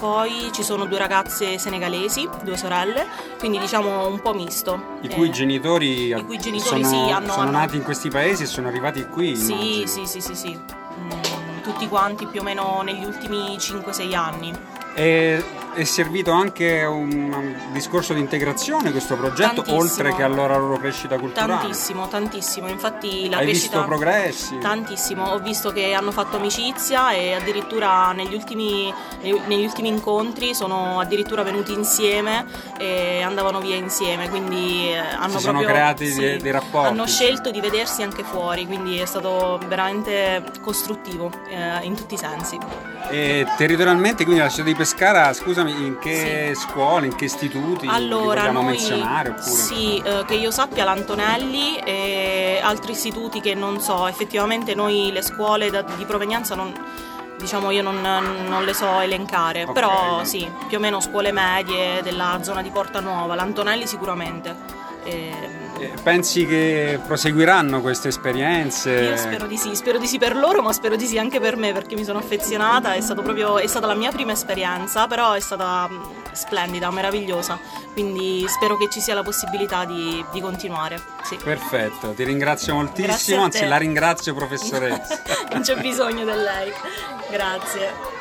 poi 0.00 0.50
ci 0.52 0.64
sono 0.64 0.86
due 0.86 0.98
ragazze 0.98 1.56
senegalesi, 1.56 2.28
due 2.42 2.56
sorelle, 2.56 3.06
quindi 3.38 3.60
diciamo 3.60 4.08
un 4.08 4.20
po' 4.20 4.34
misto. 4.34 4.98
I 5.02 5.08
cui 5.08 5.30
genitori, 5.30 6.08
i 6.08 6.24
cui 6.24 6.38
genitori, 6.40 6.82
sono, 6.82 7.04
sì, 7.04 7.12
hanno- 7.12 7.32
sono 7.32 7.50
nati 7.52 7.76
in 7.76 7.84
questi 7.84 8.08
paesi 8.08 8.42
e 8.42 8.46
sono 8.46 8.66
arrivati 8.66 9.06
qui. 9.06 9.36
Sì, 9.36 9.84
sì, 9.86 10.04
sì, 10.04 10.20
sì, 10.20 10.34
sì. 10.34 10.86
Tutti 11.78 11.90
quanti 11.90 12.26
più 12.26 12.40
o 12.40 12.42
meno 12.42 12.82
negli 12.82 13.04
ultimi 13.04 13.56
5-6 13.56 14.12
anni. 14.12 14.52
E 14.96 15.44
è 15.78 15.84
servito 15.84 16.32
anche 16.32 16.82
un, 16.82 17.54
discorso 17.70 18.12
di 18.12 18.18
integrazione 18.18 18.90
questo 18.90 19.16
progetto, 19.16 19.62
Tantissimo. 19.62 19.78
oltre 19.78 20.14
che 20.14 20.24
alla 20.24 20.56
loro 20.56 20.76
crescita 20.76 21.18
culturale. 21.18 21.52
Tantissimo, 21.52 22.08
tantissimo. 22.08 22.68
Infatti 22.68 23.28
la 23.28 23.36
Hai 23.36 23.44
crescita 23.44 23.76
visto 23.76 23.86
progressi? 23.86 24.58
Tantissimo, 24.58 25.24
ho 25.26 25.38
visto 25.38 25.72
che 25.72 25.92
hanno 25.92 26.10
fatto 26.10 26.36
amicizia 26.36 27.12
e 27.12 27.34
addirittura 27.34 28.10
negli 28.10 28.34
ultimi, 28.34 28.92
negli 29.20 29.64
ultimi 29.64 29.86
incontri 29.88 30.52
sono 30.52 30.98
addirittura 30.98 31.44
venuti 31.44 31.72
insieme 31.72 32.44
e 32.76 33.22
andavano 33.22 33.60
via 33.60 33.76
insieme, 33.76 34.28
quindi 34.28 34.90
eh, 34.90 34.98
hanno 34.98 35.34
Si 35.34 35.44
sono 35.44 35.58
proprio 35.58 35.68
creati 35.68 36.06
sì, 36.08 36.20
dei- 36.20 36.38
dei 36.38 36.50
rapporti. 36.50 36.88
Hanno 36.88 37.06
scelto 37.06 37.52
di 37.52 37.60
vedersi 37.60 38.02
anche 38.02 38.24
fuori, 38.24 38.66
quindi 38.66 38.98
è 38.98 39.06
stato 39.06 39.60
veramente 39.68 40.42
costruttivo 40.60 41.30
eh, 41.48 41.84
in 41.84 41.94
tutti 41.94 42.14
i 42.14 42.18
sensi. 42.18 42.58
E 43.10 43.46
territorialmente, 43.56 44.24
quindi 44.24 44.42
la 44.42 44.48
città 44.48 44.64
di 44.64 44.74
Pescara, 44.74 45.32
scusami, 45.32 45.67
in 45.70 45.98
che 45.98 46.52
scuole, 46.54 47.06
in 47.06 47.14
che 47.16 47.24
istituti 47.26 47.86
Allora, 47.88 48.40
vogliamo 48.42 48.62
noi 48.62 48.72
menzionare? 48.72 49.30
Oppure? 49.30 49.46
sì, 49.50 49.98
eh, 50.04 50.24
che 50.26 50.34
io 50.34 50.50
sappia 50.50 50.84
l'Antonelli 50.84 51.76
e 51.78 52.60
altri 52.62 52.92
istituti 52.92 53.40
che 53.40 53.54
non 53.54 53.80
so, 53.80 54.06
effettivamente 54.06 54.74
noi 54.74 55.10
le 55.12 55.22
scuole 55.22 55.70
da- 55.70 55.82
di 55.82 56.04
provenienza 56.04 56.54
non, 56.54 56.72
diciamo 57.38 57.70
io 57.70 57.82
non, 57.82 58.00
non 58.00 58.64
le 58.64 58.74
so 58.74 59.00
elencare, 59.00 59.64
Ok. 59.64 59.72
però 59.72 60.24
sì, 60.24 60.48
più 60.68 60.78
o 60.78 60.80
meno 60.80 61.00
scuole 61.00 61.32
medie 61.32 62.02
della 62.02 62.38
zona 62.42 62.62
di 62.62 62.70
Porta 62.70 63.00
Nuova, 63.00 63.34
l'Antonelli 63.34 63.86
sicuramente. 63.86 64.54
Eh, 65.04 65.57
Pensi 66.02 66.46
che 66.46 66.98
proseguiranno 67.06 67.80
queste 67.80 68.08
esperienze? 68.08 68.90
io 68.90 69.16
spero 69.16 69.46
di 69.46 69.56
sì, 69.56 69.74
spero 69.74 69.98
di 69.98 70.06
sì 70.06 70.18
per 70.18 70.36
loro, 70.36 70.62
ma 70.62 70.72
spero 70.72 70.96
di 70.96 71.06
sì 71.06 71.18
anche 71.18 71.40
per 71.40 71.56
me 71.56 71.72
perché 71.72 71.94
mi 71.94 72.04
sono 72.04 72.18
affezionata, 72.18 72.94
è, 72.94 73.00
stato 73.00 73.22
proprio, 73.22 73.58
è 73.58 73.66
stata 73.66 73.86
la 73.86 73.94
mia 73.94 74.10
prima 74.10 74.32
esperienza, 74.32 75.06
però 75.06 75.32
è 75.32 75.40
stata 75.40 75.88
mm, 75.88 76.02
splendida, 76.32 76.90
meravigliosa, 76.90 77.58
quindi 77.92 78.44
spero 78.48 78.76
che 78.76 78.88
ci 78.90 79.00
sia 79.00 79.14
la 79.14 79.22
possibilità 79.22 79.84
di, 79.84 80.24
di 80.32 80.40
continuare. 80.40 81.00
Sì. 81.22 81.36
Perfetto, 81.36 82.12
ti 82.12 82.24
ringrazio 82.24 82.74
moltissimo, 82.74 83.44
anzi 83.44 83.66
la 83.66 83.76
ringrazio 83.76 84.34
professoressa. 84.34 85.22
non 85.52 85.62
c'è 85.62 85.76
bisogno 85.76 86.24
di 86.24 86.32
lei. 86.32 86.72
Grazie. 87.30 88.17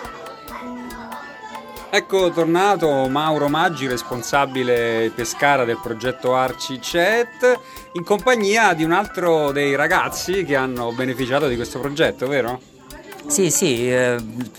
Ecco 1.90 2.32
tornato 2.32 3.08
Mauro 3.08 3.48
Maggi, 3.48 3.88
responsabile 3.88 5.10
Pescara 5.16 5.64
del 5.64 5.80
progetto 5.82 6.36
Arci 6.36 6.80
Chat, 6.82 7.60
in 7.94 8.04
compagnia 8.04 8.74
di 8.74 8.84
un 8.84 8.92
altro 8.92 9.54
dei 9.54 9.74
ragazzi 9.76 10.44
che 10.44 10.58
hanno 10.58 10.92
beneficiato 10.92 11.48
di 11.48 11.56
questo 11.56 11.80
progetto, 11.80 12.28
vero? 12.28 12.60
Sì, 13.28 13.50
sì, 13.50 13.90
eh, 13.90 14.18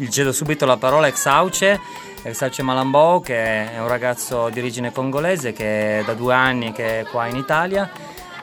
cedo 0.09 0.33
subito 0.33 0.65
la 0.65 0.79
parola 0.79 1.05
a 1.05 1.09
Exauce, 1.11 1.79
Exauce 2.23 2.63
Malambò, 2.63 3.21
che 3.21 3.73
è 3.73 3.79
un 3.79 3.89
ragazzo 3.89 4.49
di 4.49 4.59
origine 4.59 4.91
congolese 4.91 5.53
che 5.53 6.01
è 6.01 6.05
da 6.05 6.15
due 6.15 6.33
anni 6.33 6.73
che 6.73 7.01
è 7.01 7.05
qua 7.05 7.27
in 7.27 7.37
Italia 7.37 7.91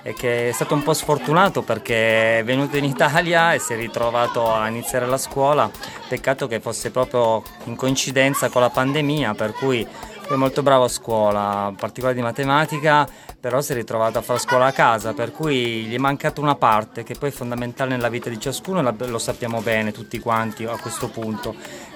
e 0.07 0.13
che 0.13 0.49
è 0.49 0.51
stato 0.51 0.75
un 0.75 0.83
po' 0.83 0.93
sfortunato 0.93 1.63
perché 1.63 2.37
è 2.37 2.43
venuto 2.43 2.77
in 2.77 2.83
Italia 2.83 3.53
e 3.53 3.59
si 3.59 3.73
è 3.73 3.75
ritrovato 3.75 4.53
a 4.53 4.67
iniziare 4.67 5.07
la 5.07 5.17
scuola. 5.17 5.67
Peccato 6.07 6.45
che 6.45 6.59
fosse 6.59 6.91
proprio 6.91 7.41
in 7.63 7.75
coincidenza 7.75 8.49
con 8.49 8.61
la 8.61 8.69
pandemia, 8.69 9.33
per 9.33 9.53
cui 9.53 9.79
lui 9.79 10.35
è 10.35 10.35
molto 10.35 10.61
bravo 10.61 10.83
a 10.83 10.89
scuola, 10.89 11.69
in 11.69 11.75
particolare 11.75 12.13
di 12.13 12.21
matematica, 12.21 13.07
però 13.39 13.61
si 13.61 13.71
è 13.71 13.75
ritrovato 13.75 14.19
a 14.19 14.21
fare 14.21 14.37
scuola 14.37 14.67
a 14.67 14.71
casa, 14.71 15.13
per 15.13 15.31
cui 15.31 15.85
gli 15.85 15.95
è 15.95 15.99
mancata 15.99 16.39
una 16.39 16.55
parte 16.55 17.01
che 17.01 17.15
poi 17.15 17.29
è 17.29 17.31
fondamentale 17.31 17.89
nella 17.89 18.09
vita 18.09 18.29
di 18.29 18.39
ciascuno, 18.39 18.81
lo 18.95 19.17
sappiamo 19.17 19.61
bene 19.61 19.91
tutti 19.91 20.19
quanti 20.19 20.65
a 20.65 20.77
questo 20.77 21.09
punto, 21.09 21.55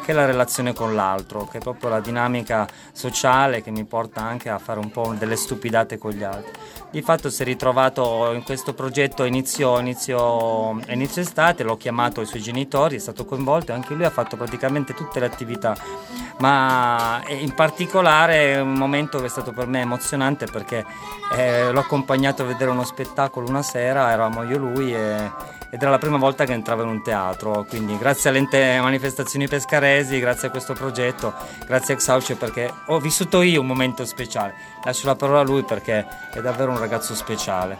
che 0.09 0.15
la 0.15 0.25
relazione 0.25 0.73
con 0.73 0.95
l'altro, 0.95 1.47
che 1.51 1.59
è 1.59 1.61
proprio 1.61 1.91
la 1.91 1.99
dinamica 1.99 2.67
sociale 2.91 3.61
che 3.61 3.69
mi 3.69 3.83
porta 3.83 4.21
anche 4.21 4.49
a 4.49 4.57
fare 4.57 4.79
un 4.79 4.89
po' 4.89 5.13
delle 5.15 5.35
stupidate 5.35 5.99
con 5.99 6.09
gli 6.09 6.23
altri. 6.23 6.51
Di 6.89 7.03
fatto 7.03 7.29
si 7.29 7.43
è 7.43 7.45
ritrovato 7.45 8.31
in 8.33 8.41
questo 8.41 8.73
progetto 8.73 9.23
inizio, 9.23 9.77
inizio, 9.77 10.79
inizio 10.87 11.21
estate, 11.21 11.61
l'ho 11.61 11.77
chiamato 11.77 12.21
ai 12.21 12.25
suoi 12.25 12.41
genitori, 12.41 12.95
è 12.95 12.99
stato 12.99 13.23
coinvolto 13.23 13.71
e 13.71 13.75
anche 13.75 13.93
lui 13.93 14.03
ha 14.03 14.09
fatto 14.09 14.35
praticamente 14.35 14.95
tutte 14.95 15.19
le 15.19 15.27
attività, 15.27 15.77
ma 16.39 17.21
eh, 17.27 17.35
in 17.35 17.53
particolare 17.53 18.57
un 18.59 18.73
momento 18.73 19.19
che 19.19 19.25
è 19.25 19.29
stato 19.29 19.51
per 19.51 19.67
me 19.67 19.81
emozionante 19.81 20.47
perché 20.47 20.83
eh, 21.35 21.71
l'ho 21.71 21.81
accompagnato 21.81 22.41
a 22.41 22.45
vedere 22.45 22.71
uno 22.71 22.83
spettacolo 22.83 23.47
una 23.47 23.61
sera, 23.61 24.11
eravamo 24.11 24.41
io 24.41 24.55
e 24.55 24.57
lui 24.57 24.95
e- 24.95 25.57
ed 25.71 25.81
era 25.81 25.91
la 25.91 25.99
prima 25.99 26.17
volta 26.17 26.45
che 26.45 26.53
entrava 26.53 26.81
in 26.81 26.89
un 26.89 27.03
teatro, 27.03 27.63
quindi 27.69 27.95
grazie 27.97 28.29
alle 28.31 28.39
ente- 28.39 28.79
manifestazioni 28.81 29.47
pescaresi, 30.00 30.20
grazie 30.20 30.48
a 30.48 30.51
questo 30.51 30.74
progetto, 30.74 31.34
grazie 31.65 31.94
a 31.94 31.98
Exauce 31.98 32.36
perché 32.36 32.72
ho 32.86 33.00
vissuto 33.00 33.41
io 33.41 33.62
un 33.62 33.68
momento 33.68 34.06
speciale. 34.06 34.56
Lascio 34.84 35.08
la 35.08 35.15
parola 35.15 35.39
a 35.41 35.44
lui 35.44 35.63
perché 35.63 36.06
è 36.32 36.39
davvero 36.39 36.72
un 36.72 36.79
ragazzo 36.79 37.13
speciale. 37.15 37.77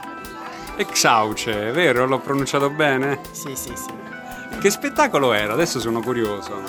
Exauce, 0.76 1.72
vero? 1.72 2.06
L'ho 2.06 2.20
pronunciato 2.20 2.70
bene? 2.70 3.20
Sì, 3.32 3.56
sì, 3.56 3.74
sì. 3.76 3.92
Che 4.60 4.70
spettacolo 4.70 5.34
era? 5.34 5.54
Adesso 5.54 5.80
sono 5.80 6.02
curioso. 6.02 6.62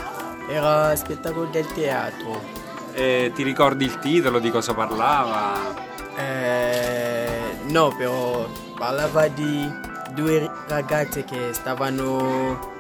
Era 0.49 0.95
spettacolo 0.97 1.47
del 1.47 1.67
teatro. 1.73 2.59
E 2.93 3.31
ti 3.35 3.43
ricordi 3.43 3.85
il 3.85 3.99
titolo, 3.99 4.39
di 4.39 4.51
cosa 4.51 4.75
parlava? 4.75 5.75
Eh, 6.17 7.59
no, 7.69 7.95
però 7.97 8.49
parlava 8.77 9.29
di 9.29 9.89
due 10.13 10.51
ragazze 10.67 11.25
che 11.25 11.51
stavano 11.53 12.79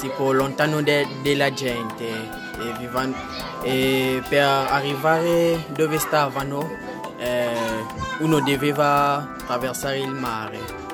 tipo 0.00 0.32
lontano 0.32 0.80
de- 0.82 1.06
dalla 1.22 1.52
gente 1.52 2.08
e, 2.08 2.72
vivan- 2.78 3.14
e 3.62 4.22
per 4.28 4.42
arrivare 4.44 5.64
dove 5.68 5.98
stavano 5.98 6.68
eh, 7.18 7.84
uno 8.20 8.40
doveva 8.40 9.16
attraversare 9.38 9.98
il 9.98 10.10
mare. 10.12 10.88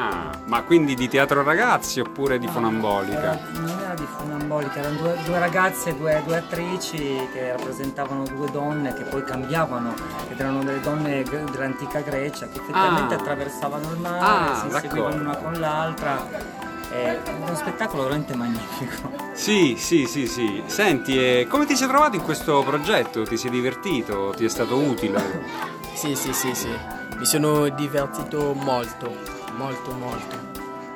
Ah, 0.00 0.30
ma 0.44 0.62
quindi 0.62 0.94
di 0.94 1.08
teatro 1.08 1.42
ragazzi 1.42 1.98
oppure 1.98 2.38
di 2.38 2.46
fonambolica? 2.46 3.18
Era- 3.20 3.38
non 3.54 3.68
era 3.80 3.94
di 3.94 4.06
funambolica, 4.16 4.78
erano 4.78 4.96
due, 4.96 5.18
due 5.24 5.38
ragazze, 5.40 5.96
due, 5.96 6.22
due 6.24 6.36
attrici 6.36 7.28
che 7.32 7.50
rappresentavano 7.56 8.22
due 8.24 8.48
donne 8.52 8.94
che 8.94 9.02
poi 9.02 9.24
cambiavano 9.24 9.94
ed 10.30 10.38
erano 10.38 10.62
delle 10.62 10.80
donne 10.80 11.24
dell'antica 11.24 11.98
Grecia 12.00 12.46
che 12.46 12.58
effettivamente 12.60 13.14
Ah. 13.14 13.18
attraversavano 13.18 13.90
il 13.90 13.98
mare, 13.98 14.20
Ah, 14.20 14.68
si 14.70 14.78
seguivano 14.80 15.20
una 15.20 15.36
con 15.36 15.52
l'altra. 15.58 16.56
È 16.90 17.18
uno 17.40 17.54
spettacolo 17.54 18.02
veramente 18.04 18.34
magnifico. 18.34 19.12
Sì, 19.34 19.76
sì, 19.78 20.06
sì, 20.06 20.26
sì. 20.26 20.62
Senti, 20.66 21.16
e 21.18 21.46
come 21.48 21.66
ti 21.66 21.76
sei 21.76 21.86
trovato 21.88 22.16
in 22.16 22.22
questo 22.22 22.62
progetto? 22.62 23.22
Ti 23.24 23.36
sei 23.36 23.50
divertito? 23.50 24.32
Ti 24.36 24.44
è 24.44 24.48
stato 24.48 24.76
utile? 24.76 25.76
Sì, 25.98 26.14
sì, 26.14 26.32
sì, 26.32 26.54
sì. 26.54 26.70
Mi 27.16 27.26
sono 27.26 27.68
divertito 27.70 28.52
molto, 28.54 29.12
molto, 29.56 29.90
molto. 29.94 30.36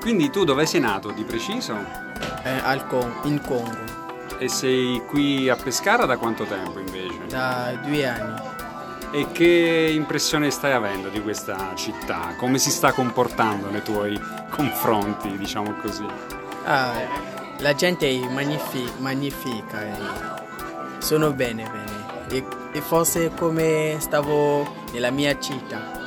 Quindi 0.01 0.31
tu 0.31 0.45
dove 0.45 0.65
sei 0.65 0.79
nato 0.81 1.11
di 1.11 1.25
preciso? 1.25 1.75
Eh, 2.45 2.61
al 2.63 2.87
Con- 2.87 3.13
in 3.25 3.41
Congo, 3.41 3.77
E 4.39 4.47
sei 4.49 5.03
qui 5.09 5.49
a 5.49 5.57
Pescara 5.57 6.05
da 6.07 6.17
quanto 6.19 6.45
tempo 6.45 6.79
invece? 6.79 7.27
da 7.29 7.73
due 7.85 8.07
anni. 8.07 8.41
E 9.15 9.27
che 9.31 9.91
impressione 9.95 10.51
stai 10.51 10.73
avendo 10.73 11.09
di 11.11 11.21
questa 11.21 11.75
città? 11.75 12.35
Come 12.39 12.57
si 12.59 12.71
sta 12.71 12.93
comportando 12.93 13.69
nei 13.69 13.83
tuoi 13.83 14.19
confronti, 14.49 15.37
diciamo 15.37 15.75
così? 15.83 16.07
Ah, 16.65 16.93
la 17.59 17.75
gente 17.75 18.09
è 18.09 18.29
magnifi- 18.33 18.91
magnifica 18.99 19.83
e 19.83 19.93
sono 20.99 21.33
bene, 21.33 21.65
bene. 21.65 21.91
E, 22.31 22.45
e 22.73 22.81
forse 22.81 23.33
come 23.37 23.97
stavo 24.01 24.67
nella 24.93 25.11
mia 25.11 25.39
città. 25.39 26.01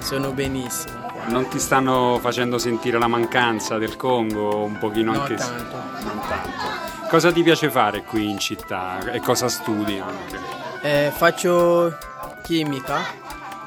Sono 0.00 0.32
benissimo. 0.32 1.00
Non 1.28 1.48
ti 1.48 1.58
stanno 1.58 2.18
facendo 2.20 2.58
sentire 2.58 2.98
la 2.98 3.06
mancanza 3.06 3.78
del 3.78 3.96
Congo 3.96 4.64
un 4.64 4.76
pochino 4.78 5.12
No, 5.12 5.20
anche 5.22 5.38
se- 5.38 5.46
tanto. 5.48 5.76
Non 6.04 6.20
tanto. 6.28 7.08
Cosa 7.08 7.32
ti 7.32 7.42
piace 7.42 7.70
fare 7.70 8.02
qui 8.02 8.28
in 8.28 8.38
città 8.38 8.98
e 9.12 9.20
cosa 9.20 9.48
studi 9.48 9.98
anche? 9.98 10.60
Eh, 10.82 11.12
faccio 11.14 11.96
chimica, 12.42 13.00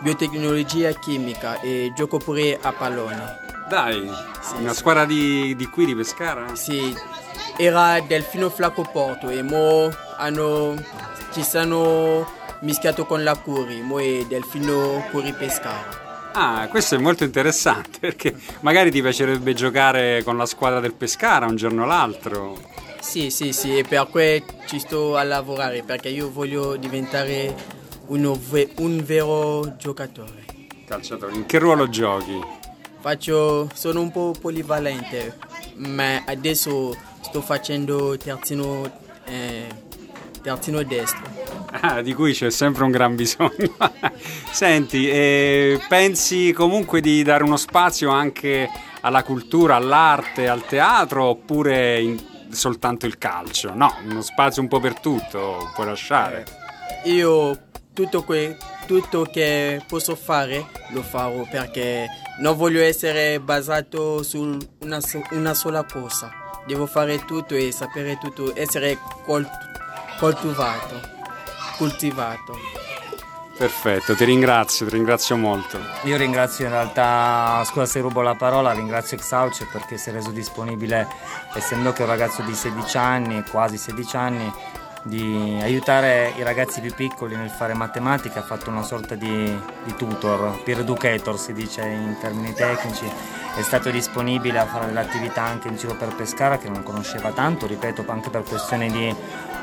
biotecnologia 0.01 0.91
chimica 0.91 1.59
e 1.61 1.91
gioco 1.95 2.17
pure 2.17 2.59
a 2.61 2.71
pallone. 2.73 3.43
Dai, 3.69 4.09
Sì, 4.41 4.55
una 4.59 4.73
sì. 4.73 4.77
squadra 4.77 5.05
di, 5.05 5.55
di 5.55 5.65
qui 5.67 5.85
di 5.85 5.95
Pescara? 5.95 6.53
Sì, 6.55 6.95
era 7.57 7.99
Delfino 8.01 8.49
Flacco 8.49 8.83
Porto 8.83 9.29
e 9.29 9.41
mo 9.41 9.89
hanno, 10.17 10.75
ci 11.31 11.41
sono 11.43 12.29
mischiato 12.59 13.05
con 13.05 13.23
la 13.23 13.35
Curi, 13.35 13.81
mo 13.81 13.99
è 13.99 14.25
Delfino 14.27 15.07
Curi 15.09 15.33
Pescara. 15.33 16.03
Ah, 16.33 16.67
questo 16.67 16.95
è 16.95 16.97
molto 16.97 17.23
interessante 17.23 17.97
perché 18.11 18.35
magari 18.59 18.91
ti 18.91 19.01
piacerebbe 19.01 19.53
giocare 19.53 20.21
con 20.23 20.37
la 20.37 20.45
squadra 20.45 20.81
del 20.81 20.93
Pescara 20.93 21.45
un 21.45 21.55
giorno 21.55 21.83
o 21.83 21.85
l'altro. 21.85 22.59
Sì, 23.05 23.29
sì, 23.29 23.53
sì, 23.53 23.77
e 23.77 23.83
per 23.83 24.07
questo 24.09 24.53
ci 24.65 24.79
sto 24.79 25.15
a 25.15 25.23
lavorare 25.23 25.83
perché 25.83 26.09
io 26.09 26.29
voglio 26.31 26.75
diventare 26.75 27.55
ve- 28.07 28.71
un 28.77 29.01
vero 29.05 29.77
giocatore. 29.77 30.43
Calciatore, 30.85 31.35
in 31.35 31.45
che 31.45 31.59
ruolo 31.59 31.87
giochi? 31.87 32.37
Faccio, 32.99 33.69
sono 33.73 34.01
un 34.01 34.11
po' 34.11 34.33
polivalente, 34.41 35.37
ma 35.75 36.23
adesso 36.25 36.97
sto 37.21 37.41
facendo 37.41 38.17
terzino, 38.17 38.91
eh, 39.25 39.67
terzino 40.41 40.83
destro. 40.83 41.23
Ah, 41.81 42.01
di 42.01 42.13
cui 42.13 42.33
c'è 42.33 42.49
sempre 42.49 42.83
un 42.83 42.91
gran 42.91 43.15
bisogno. 43.15 43.77
Senti, 44.51 45.07
eh, 45.07 45.79
pensi 45.87 46.51
comunque 46.53 47.01
di 47.01 47.21
dare 47.21 47.43
uno 47.43 47.57
spazio 47.57 48.09
anche 48.09 48.67
alla 49.01 49.23
cultura, 49.23 49.75
all'arte, 49.75 50.49
al 50.49 50.65
teatro 50.65 51.25
oppure 51.25 52.01
in- 52.01 52.33
soltanto 52.55 53.05
il 53.05 53.17
calcio? 53.17 53.73
No, 53.75 53.93
uno 54.03 54.21
spazio 54.21 54.61
un 54.61 54.67
po' 54.67 54.79
per 54.79 54.99
tutto, 54.99 55.71
puoi 55.73 55.85
lasciare. 55.87 56.45
Io 57.03 57.57
tutto, 57.93 58.23
que- 58.23 58.57
tutto 58.87 59.23
che 59.23 59.83
posso 59.87 60.15
fare 60.15 60.65
lo 60.89 61.01
farò 61.01 61.45
perché 61.49 62.07
non 62.39 62.57
voglio 62.57 62.81
essere 62.81 63.39
basato 63.39 64.23
su 64.23 64.57
una, 64.79 64.99
una 65.31 65.53
sola 65.53 65.83
cosa. 65.83 66.31
Devo 66.65 66.85
fare 66.87 67.23
tutto 67.25 67.53
e 67.55 67.71
sapere 67.71 68.17
tutto, 68.17 68.55
essere 68.55 68.97
col- 69.23 69.47
coltivato. 70.17 71.13
coltivato. 71.77 72.57
Perfetto, 73.57 74.15
ti 74.15 74.25
ringrazio, 74.25 74.85
ti 74.85 74.95
ringrazio 74.95 75.37
molto. 75.37 75.79
Io 76.03 76.17
ringrazio 76.17 76.65
in 76.65 76.71
realtà, 76.71 77.63
scusa 77.65 77.85
se 77.85 78.01
rubo 78.01 78.21
la 78.21 78.35
parola, 78.35 78.73
ringrazio 78.73 79.15
Exauce 79.15 79.65
perché 79.71 79.97
si 79.97 80.09
è 80.09 80.11
reso 80.11 80.31
disponibile, 80.31 81.07
essendo 81.53 81.93
che 81.93 81.99
è 81.99 82.03
un 82.03 82.09
ragazzo 82.09 82.41
di 82.41 82.53
16 82.53 82.97
anni, 82.97 83.43
quasi 83.49 83.77
16 83.77 84.15
anni, 84.17 84.53
di 85.05 85.59
aiutare 85.61 86.33
i 86.35 86.41
ragazzi 86.41 86.81
più 86.81 86.91
piccoli 86.91 87.35
nel 87.35 87.51
fare 87.51 87.75
matematica, 87.75 88.39
ha 88.39 88.43
fatto 88.43 88.71
una 88.71 88.81
sorta 88.81 89.13
di, 89.13 89.55
di 89.83 89.95
tutor, 89.95 90.63
peer 90.63 90.79
educator 90.79 91.37
si 91.37 91.53
dice 91.53 91.83
in 91.83 92.17
termini 92.19 92.53
tecnici, 92.55 93.05
è 93.55 93.61
stato 93.61 93.91
disponibile 93.91 94.57
a 94.57 94.65
fare 94.65 94.87
delle 94.87 95.01
attività 95.01 95.43
anche 95.43 95.67
in 95.67 95.75
giro 95.75 95.93
per 95.93 96.15
Pescara 96.15 96.57
che 96.57 96.69
non 96.69 96.81
conosceva 96.81 97.29
tanto, 97.29 97.67
ripeto 97.67 98.03
anche 98.07 98.31
per 98.31 98.41
questioni 98.41 98.89
di, 98.89 99.15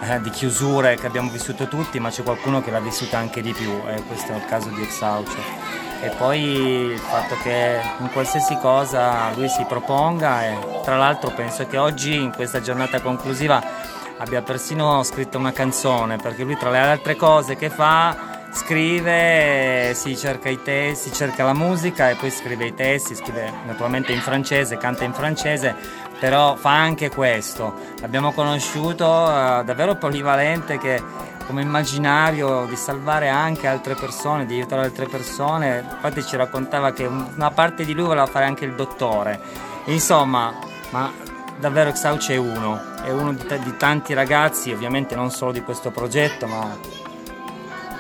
eh, 0.02 0.20
di 0.20 0.30
chiusure 0.30 0.94
che 0.94 1.06
abbiamo 1.06 1.28
vissuto 1.28 1.66
tutti, 1.66 1.98
ma 1.98 2.10
c'è 2.10 2.22
qualcuno 2.22 2.62
che 2.62 2.70
l'ha 2.70 2.78
vissuta 2.78 3.18
anche 3.18 3.42
di 3.42 3.52
più 3.52 3.70
e 3.88 4.00
questo 4.04 4.32
è 4.32 4.36
il 4.36 4.44
caso 4.44 4.68
di 4.68 4.80
Exauce. 4.80 5.80
E 6.02 6.08
poi 6.18 6.40
il 6.40 6.98
fatto 6.98 7.36
che 7.42 7.80
in 7.98 8.10
qualsiasi 8.12 8.56
cosa 8.58 9.32
lui 9.34 9.48
si 9.48 9.64
proponga 9.68 10.44
e 10.44 10.80
tra 10.84 10.96
l'altro 10.96 11.30
penso 11.30 11.66
che 11.66 11.78
oggi 11.78 12.14
in 12.14 12.32
questa 12.32 12.60
giornata 12.60 13.00
conclusiva 13.00 14.00
abbia 14.18 14.42
persino 14.42 15.02
scritto 15.02 15.38
una 15.38 15.52
canzone 15.52 16.16
perché 16.16 16.44
lui 16.44 16.56
tra 16.56 16.70
le 16.70 16.78
altre 16.78 17.16
cose 17.16 17.56
che 17.56 17.70
fa 17.70 18.32
scrive, 18.52 19.94
si 19.94 20.16
cerca 20.16 20.48
i 20.48 20.62
testi, 20.62 21.12
cerca 21.12 21.42
la 21.44 21.54
musica 21.54 22.10
e 22.10 22.14
poi 22.16 22.30
scrive 22.30 22.66
i 22.66 22.74
testi, 22.74 23.14
scrive 23.14 23.50
naturalmente 23.66 24.12
in 24.12 24.20
francese, 24.20 24.76
canta 24.76 25.04
in 25.04 25.14
francese, 25.14 25.74
però 26.20 26.54
fa 26.54 26.70
anche 26.70 27.10
questo. 27.10 27.74
L'abbiamo 28.00 28.32
conosciuto 28.32 29.04
eh, 29.04 29.64
davvero 29.64 29.96
polivalente 29.96 30.78
che 30.78 31.02
come 31.46 31.62
immaginario 31.62 32.66
di 32.68 32.76
salvare 32.76 33.28
anche 33.28 33.66
altre 33.66 33.94
persone, 33.94 34.46
di 34.46 34.54
aiutare 34.54 34.82
altre 34.82 35.06
persone. 35.06 35.84
Infatti 35.90 36.22
ci 36.22 36.36
raccontava 36.36 36.92
che 36.92 37.06
una 37.06 37.50
parte 37.50 37.84
di 37.84 37.94
lui 37.94 38.06
voleva 38.06 38.26
fare 38.26 38.44
anche 38.44 38.64
il 38.64 38.74
dottore. 38.74 39.40
Insomma, 39.86 40.54
ma 40.90 41.10
davvero 41.58 41.90
Exauce 41.90 42.34
è 42.34 42.36
uno, 42.36 42.80
è 43.04 43.10
uno 43.10 43.32
di, 43.32 43.44
ta- 43.44 43.56
di 43.56 43.76
tanti 43.76 44.14
ragazzi, 44.14 44.72
ovviamente 44.72 45.14
non 45.14 45.30
solo 45.30 45.52
di 45.52 45.62
questo 45.62 45.90
progetto, 45.90 46.46
ma 46.46 46.76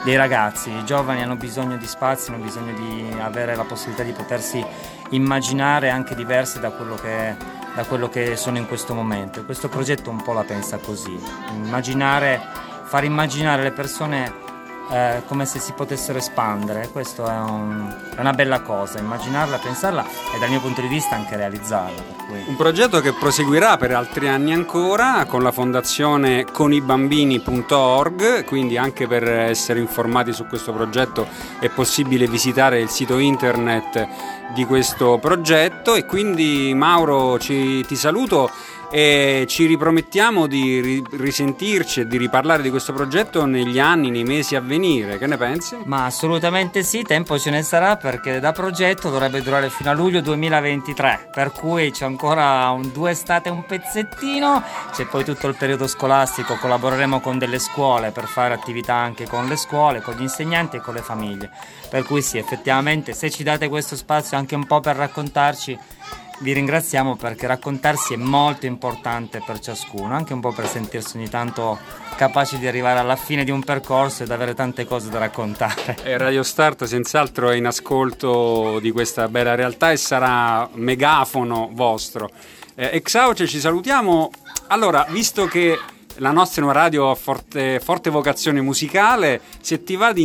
dei 0.04 0.16
ragazzi. 0.16 0.70
I 0.70 0.84
giovani 0.84 1.22
hanno 1.22 1.36
bisogno 1.36 1.76
di 1.76 1.86
spazio, 1.86 2.34
hanno 2.34 2.42
bisogno 2.42 2.72
di 2.74 3.14
avere 3.20 3.54
la 3.54 3.64
possibilità 3.64 4.02
di 4.02 4.12
potersi 4.12 4.64
immaginare 5.10 5.90
anche 5.90 6.14
diversi 6.14 6.60
da 6.60 6.70
quello 6.70 6.96
che, 6.96 7.36
da 7.74 7.84
quello 7.84 8.08
che 8.08 8.36
sono 8.36 8.58
in 8.58 8.66
questo 8.66 8.94
momento. 8.94 9.44
Questo 9.44 9.68
progetto 9.68 10.10
un 10.10 10.22
po' 10.22 10.32
la 10.32 10.44
pensa 10.44 10.78
così, 10.78 11.18
immaginare, 11.54 12.40
far 12.84 13.04
immaginare 13.04 13.62
le 13.62 13.72
persone 13.72 14.50
eh, 14.92 15.22
come 15.26 15.46
se 15.46 15.58
si 15.58 15.72
potessero 15.72 16.18
espandere, 16.18 16.88
questo 16.92 17.26
è, 17.26 17.34
un- 17.38 17.94
è 18.14 18.20
una 18.20 18.32
bella 18.32 18.60
cosa, 18.60 18.98
immaginarla, 18.98 19.56
pensarla 19.58 20.04
e 20.34 20.38
dal 20.38 20.50
mio 20.50 20.60
punto 20.60 20.80
di 20.82 20.88
vista 20.88 21.14
anche 21.16 21.36
realizzarla. 21.36 22.02
cui- 22.26 22.44
Un 22.46 22.56
progetto 22.56 23.00
che 23.00 23.12
proseguirà 23.12 23.76
per 23.78 23.92
altri 23.94 24.28
anni 24.28 24.52
ancora 24.52 25.24
con 25.26 25.42
la 25.42 25.50
fondazione 25.52 26.44
conibambini.org, 26.50 28.44
quindi 28.44 28.76
anche 28.76 29.06
per 29.06 29.24
essere 29.28 29.80
informati 29.80 30.32
su 30.32 30.46
questo 30.46 30.72
progetto 30.72 31.26
è 31.58 31.68
possibile 31.68 32.26
visitare 32.26 32.80
il 32.80 32.88
sito 32.88 33.18
internet 33.18 34.06
di 34.54 34.64
questo 34.66 35.18
progetto. 35.18 35.94
E 35.94 36.04
quindi 36.06 36.72
Mauro 36.74 37.38
ci- 37.38 37.84
ti 37.86 37.96
saluto 37.96 38.50
e 38.94 39.46
ci 39.48 39.64
ripromettiamo 39.64 40.46
di 40.46 40.80
ri- 40.82 41.02
risentirci 41.12 42.00
e 42.00 42.06
di 42.06 42.18
riparlare 42.18 42.60
di 42.60 42.68
questo 42.68 42.92
progetto 42.92 43.46
negli 43.46 43.78
anni, 43.78 44.10
nei 44.10 44.22
mesi 44.22 44.54
a 44.54 44.60
venire, 44.60 45.16
che 45.16 45.26
ne 45.26 45.38
pensi? 45.38 45.78
Ma 45.84 46.04
assolutamente 46.04 46.82
sì, 46.82 47.02
tempo 47.02 47.38
ce 47.38 47.48
ne 47.48 47.62
sarà 47.62 47.96
perché 47.96 48.38
da 48.38 48.52
progetto 48.52 49.08
dovrebbe 49.08 49.40
durare 49.40 49.70
fino 49.70 49.88
a 49.88 49.94
luglio 49.94 50.20
2023, 50.20 51.30
per 51.32 51.52
cui 51.52 51.90
c'è 51.90 52.04
ancora 52.04 52.68
un, 52.68 52.92
due 52.92 53.12
estate 53.12 53.48
un 53.48 53.64
pezzettino, 53.64 54.62
c'è 54.92 55.06
poi 55.06 55.24
tutto 55.24 55.48
il 55.48 55.56
periodo 55.56 55.86
scolastico, 55.86 56.56
collaboreremo 56.56 57.20
con 57.20 57.38
delle 57.38 57.60
scuole 57.60 58.10
per 58.10 58.26
fare 58.26 58.52
attività 58.52 58.94
anche 58.94 59.26
con 59.26 59.46
le 59.46 59.56
scuole, 59.56 60.02
con 60.02 60.16
gli 60.16 60.22
insegnanti 60.22 60.76
e 60.76 60.80
con 60.80 60.92
le 60.92 61.00
famiglie. 61.00 61.50
Per 61.88 62.04
cui 62.04 62.20
sì, 62.20 62.36
effettivamente 62.36 63.14
se 63.14 63.30
ci 63.30 63.42
date 63.42 63.70
questo 63.70 63.96
spazio 63.96 64.36
anche 64.36 64.54
un 64.54 64.66
po' 64.66 64.80
per 64.80 64.96
raccontarci 64.96 65.78
vi 66.40 66.52
ringraziamo 66.52 67.16
perché 67.16 67.46
raccontarsi 67.46 68.14
è 68.14 68.16
molto 68.16 68.66
importante 68.66 69.42
per 69.44 69.60
ciascuno, 69.60 70.14
anche 70.14 70.32
un 70.32 70.40
po' 70.40 70.52
per 70.52 70.66
sentirsi 70.66 71.16
ogni 71.16 71.28
tanto 71.28 71.78
capaci 72.16 72.58
di 72.58 72.66
arrivare 72.66 72.98
alla 72.98 73.16
fine 73.16 73.44
di 73.44 73.50
un 73.50 73.62
percorso 73.62 74.22
ed 74.22 74.30
avere 74.30 74.54
tante 74.54 74.84
cose 74.84 75.08
da 75.08 75.18
raccontare. 75.18 75.96
E 76.04 76.16
Radio 76.18 76.42
Start 76.42 76.84
senz'altro 76.84 77.50
è 77.50 77.56
in 77.56 77.66
ascolto 77.66 78.78
di 78.80 78.90
questa 78.90 79.28
bella 79.28 79.54
realtà 79.54 79.92
e 79.92 79.96
sarà 79.96 80.68
megafono 80.74 81.70
vostro. 81.72 82.30
Eh, 82.74 82.90
Exauce, 82.94 83.46
ci 83.46 83.60
salutiamo. 83.60 84.30
Allora, 84.68 85.06
visto 85.08 85.46
che 85.46 85.78
la 86.16 86.30
nostra 86.30 86.70
radio 86.72 87.10
a 87.10 87.14
forte, 87.14 87.80
forte 87.80 88.10
vocazione 88.10 88.60
musicale, 88.60 89.40
se 89.60 89.82
ti 89.82 89.96
va 89.96 90.12
di 90.12 90.22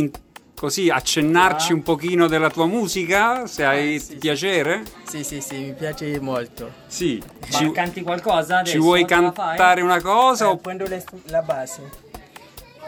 così 0.58 0.90
accennarci 0.90 1.72
un 1.72 1.82
pochino 1.82 2.26
della 2.26 2.50
tua 2.50 2.66
musica, 2.66 3.46
se 3.46 3.64
hai 3.64 3.94
Ah, 3.96 4.00
sì, 4.00 4.16
piacere? 4.16 4.82
Sì, 5.08 5.22
sì, 5.22 5.40
sì, 5.40 5.56
mi 5.58 5.72
piace 5.74 6.18
molto. 6.20 6.70
Sì. 6.86 7.22
Ma 7.52 7.56
Ci, 7.58 7.70
canti 7.70 8.02
qualcosa 8.02 8.58
adesso? 8.58 8.72
ci 8.72 8.78
vuoi 8.80 9.04
cantare 9.04 9.80
una 9.82 10.00
cosa? 10.00 10.46
Eh, 10.46 10.48
o- 10.48 10.56
prendo 10.56 10.86
le- 10.86 11.04
la 11.26 11.42
base. 11.42 12.06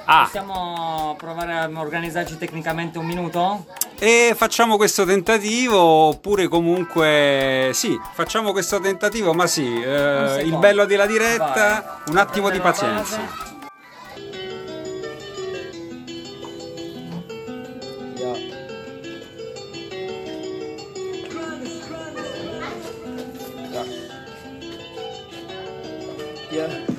Ah, 0.06 0.24
Possiamo 0.24 1.14
provare 1.16 1.52
a 1.52 1.70
organizzarci 1.72 2.37
tecnicamente 2.37 2.98
un 2.98 3.06
minuto? 3.06 3.66
e 4.02 4.33
facciamo 4.35 4.76
questo 4.78 5.04
tentativo 5.04 5.78
oppure 5.78 6.48
comunque 6.48 7.70
sì, 7.74 7.96
facciamo 8.14 8.50
questo 8.50 8.80
tentativo, 8.80 9.35
ma 9.35 9.46
sì, 9.46 9.62
eh, 9.80 10.40
il 10.42 10.56
bello 10.56 10.87
della 10.87 11.04
diretta, 11.06 12.00
Vai. 12.04 12.11
un 12.12 12.16
attimo 12.16 12.48
di 12.50 12.59
pazienza. 12.61 13.49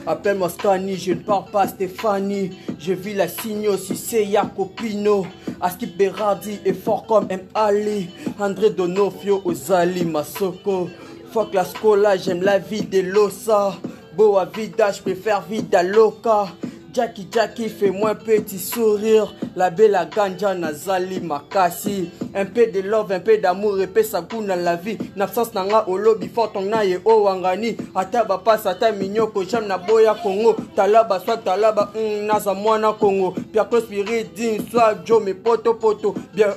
Appelle-moi 0.07 0.49
Scani, 0.49 0.95
je 0.97 1.13
ne 1.13 1.19
parle 1.19 1.45
pas 1.51 1.67
Stéphanie. 1.67 2.51
Je 2.79 2.93
vis 2.93 3.13
la 3.13 3.27
signo 3.27 3.77
si 3.77 3.95
c'est 3.95 4.25
Jacopino. 4.25 5.25
Askip 5.59 5.95
Berardi 5.95 6.59
est 6.65 6.73
fort 6.73 7.05
comme 7.05 7.27
M. 7.29 7.41
Ali. 7.53 8.09
André 8.39 8.71
Donofrio 8.71 9.41
Ozali 9.45 10.05
Masoko. 10.05 10.89
Fuck 11.31 11.53
la 11.53 11.63
scola, 11.63 12.17
j'aime 12.17 12.41
la 12.41 12.57
vie 12.57 12.81
de 12.81 12.99
l'ossa. 12.99 13.75
Beau 14.17 14.37
à 14.37 14.45
vida, 14.45 14.91
je 14.91 15.01
préfère 15.01 15.41
vida 15.41 15.81
loca. 15.83 16.47
Jackie 16.93 17.27
Jackie 17.31 17.69
fais-moi 17.69 18.15
petit 18.15 18.59
sourire. 18.59 19.33
La 19.55 19.69
belle 19.69 19.91
la 19.91 20.05
ganja 20.05 20.53
nazali 20.53 21.19
makasi. 21.19 22.09
Un 22.35 22.45
peu 22.45 22.67
de 22.67 22.81
love, 22.81 23.11
un 23.11 23.19
peu 23.19 23.37
d'amour 23.37 23.81
epesa 23.81 24.19
sakuna 24.19 24.55
la 24.55 24.75
vie. 24.75 24.97
Na 25.15 25.25
absence 25.25 25.53
nanga 25.53 25.85
olobi 25.87 26.27
fortong 26.27 26.69
na 26.69 26.83
ye 26.83 26.99
owangani 27.05 27.77
Ata 27.95 28.23
bapasi 28.23 28.67
ata 28.67 28.91
minyoko 28.91 29.43
jam 29.43 29.67
na 29.67 29.77
boya 29.77 30.15
Congo. 30.15 30.55
Talaba 30.75 31.19
swag 31.19 31.43
talaba 31.43 31.91
mm, 31.95 32.25
naza 32.25 32.53
mwana 32.53 32.93
Congo. 32.93 33.31
Piako 33.31 33.81
spirit 33.81 34.35
din 34.35 34.61
swag 34.69 35.05
jo 35.05 35.19
me 35.19 35.33
poto 35.33 35.73
poto 35.73 36.15
Bien 36.33 36.53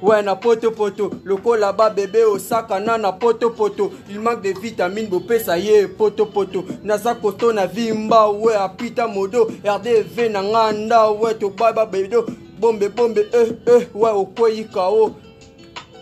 Ouais, 0.00 0.22
na 0.22 0.36
poto 0.36 0.70
poto. 0.70 1.10
Lokola 1.24 1.72
ba 1.72 1.90
bébé 1.90 2.24
osaka 2.24 2.78
na 2.80 2.98
na 2.98 3.12
poto 3.12 3.50
poto. 3.50 3.92
Il 4.08 4.20
manque 4.20 4.42
de 4.42 4.58
vitamines, 4.60 5.08
bopesa 5.08 5.58
ye 5.58 5.88
poto 5.88 6.26
poto. 6.26 6.64
Naza 6.84 7.14
kosto 7.14 7.52
na 7.52 7.66
vimba, 7.66 8.30
ouais, 8.30 8.54
apita 8.54 9.08
modo. 9.08 9.50
RDV 9.64 10.28
na 10.30 10.42
nganda, 10.42 11.10
ouais, 11.12 11.34
to 11.34 11.50
baba 11.50 11.84
bedo. 11.86 12.26
Bombe 12.60 12.88
bombe, 12.88 13.26
eh 13.32 13.52
eh, 13.66 13.86
ouais, 13.94 14.12
okoyi 14.12 14.64
kao. 14.64 15.14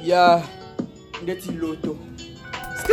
Ya, 0.02 0.42
ndeti 1.22 1.52
loto. 1.52 1.96
Ski. 2.78 2.92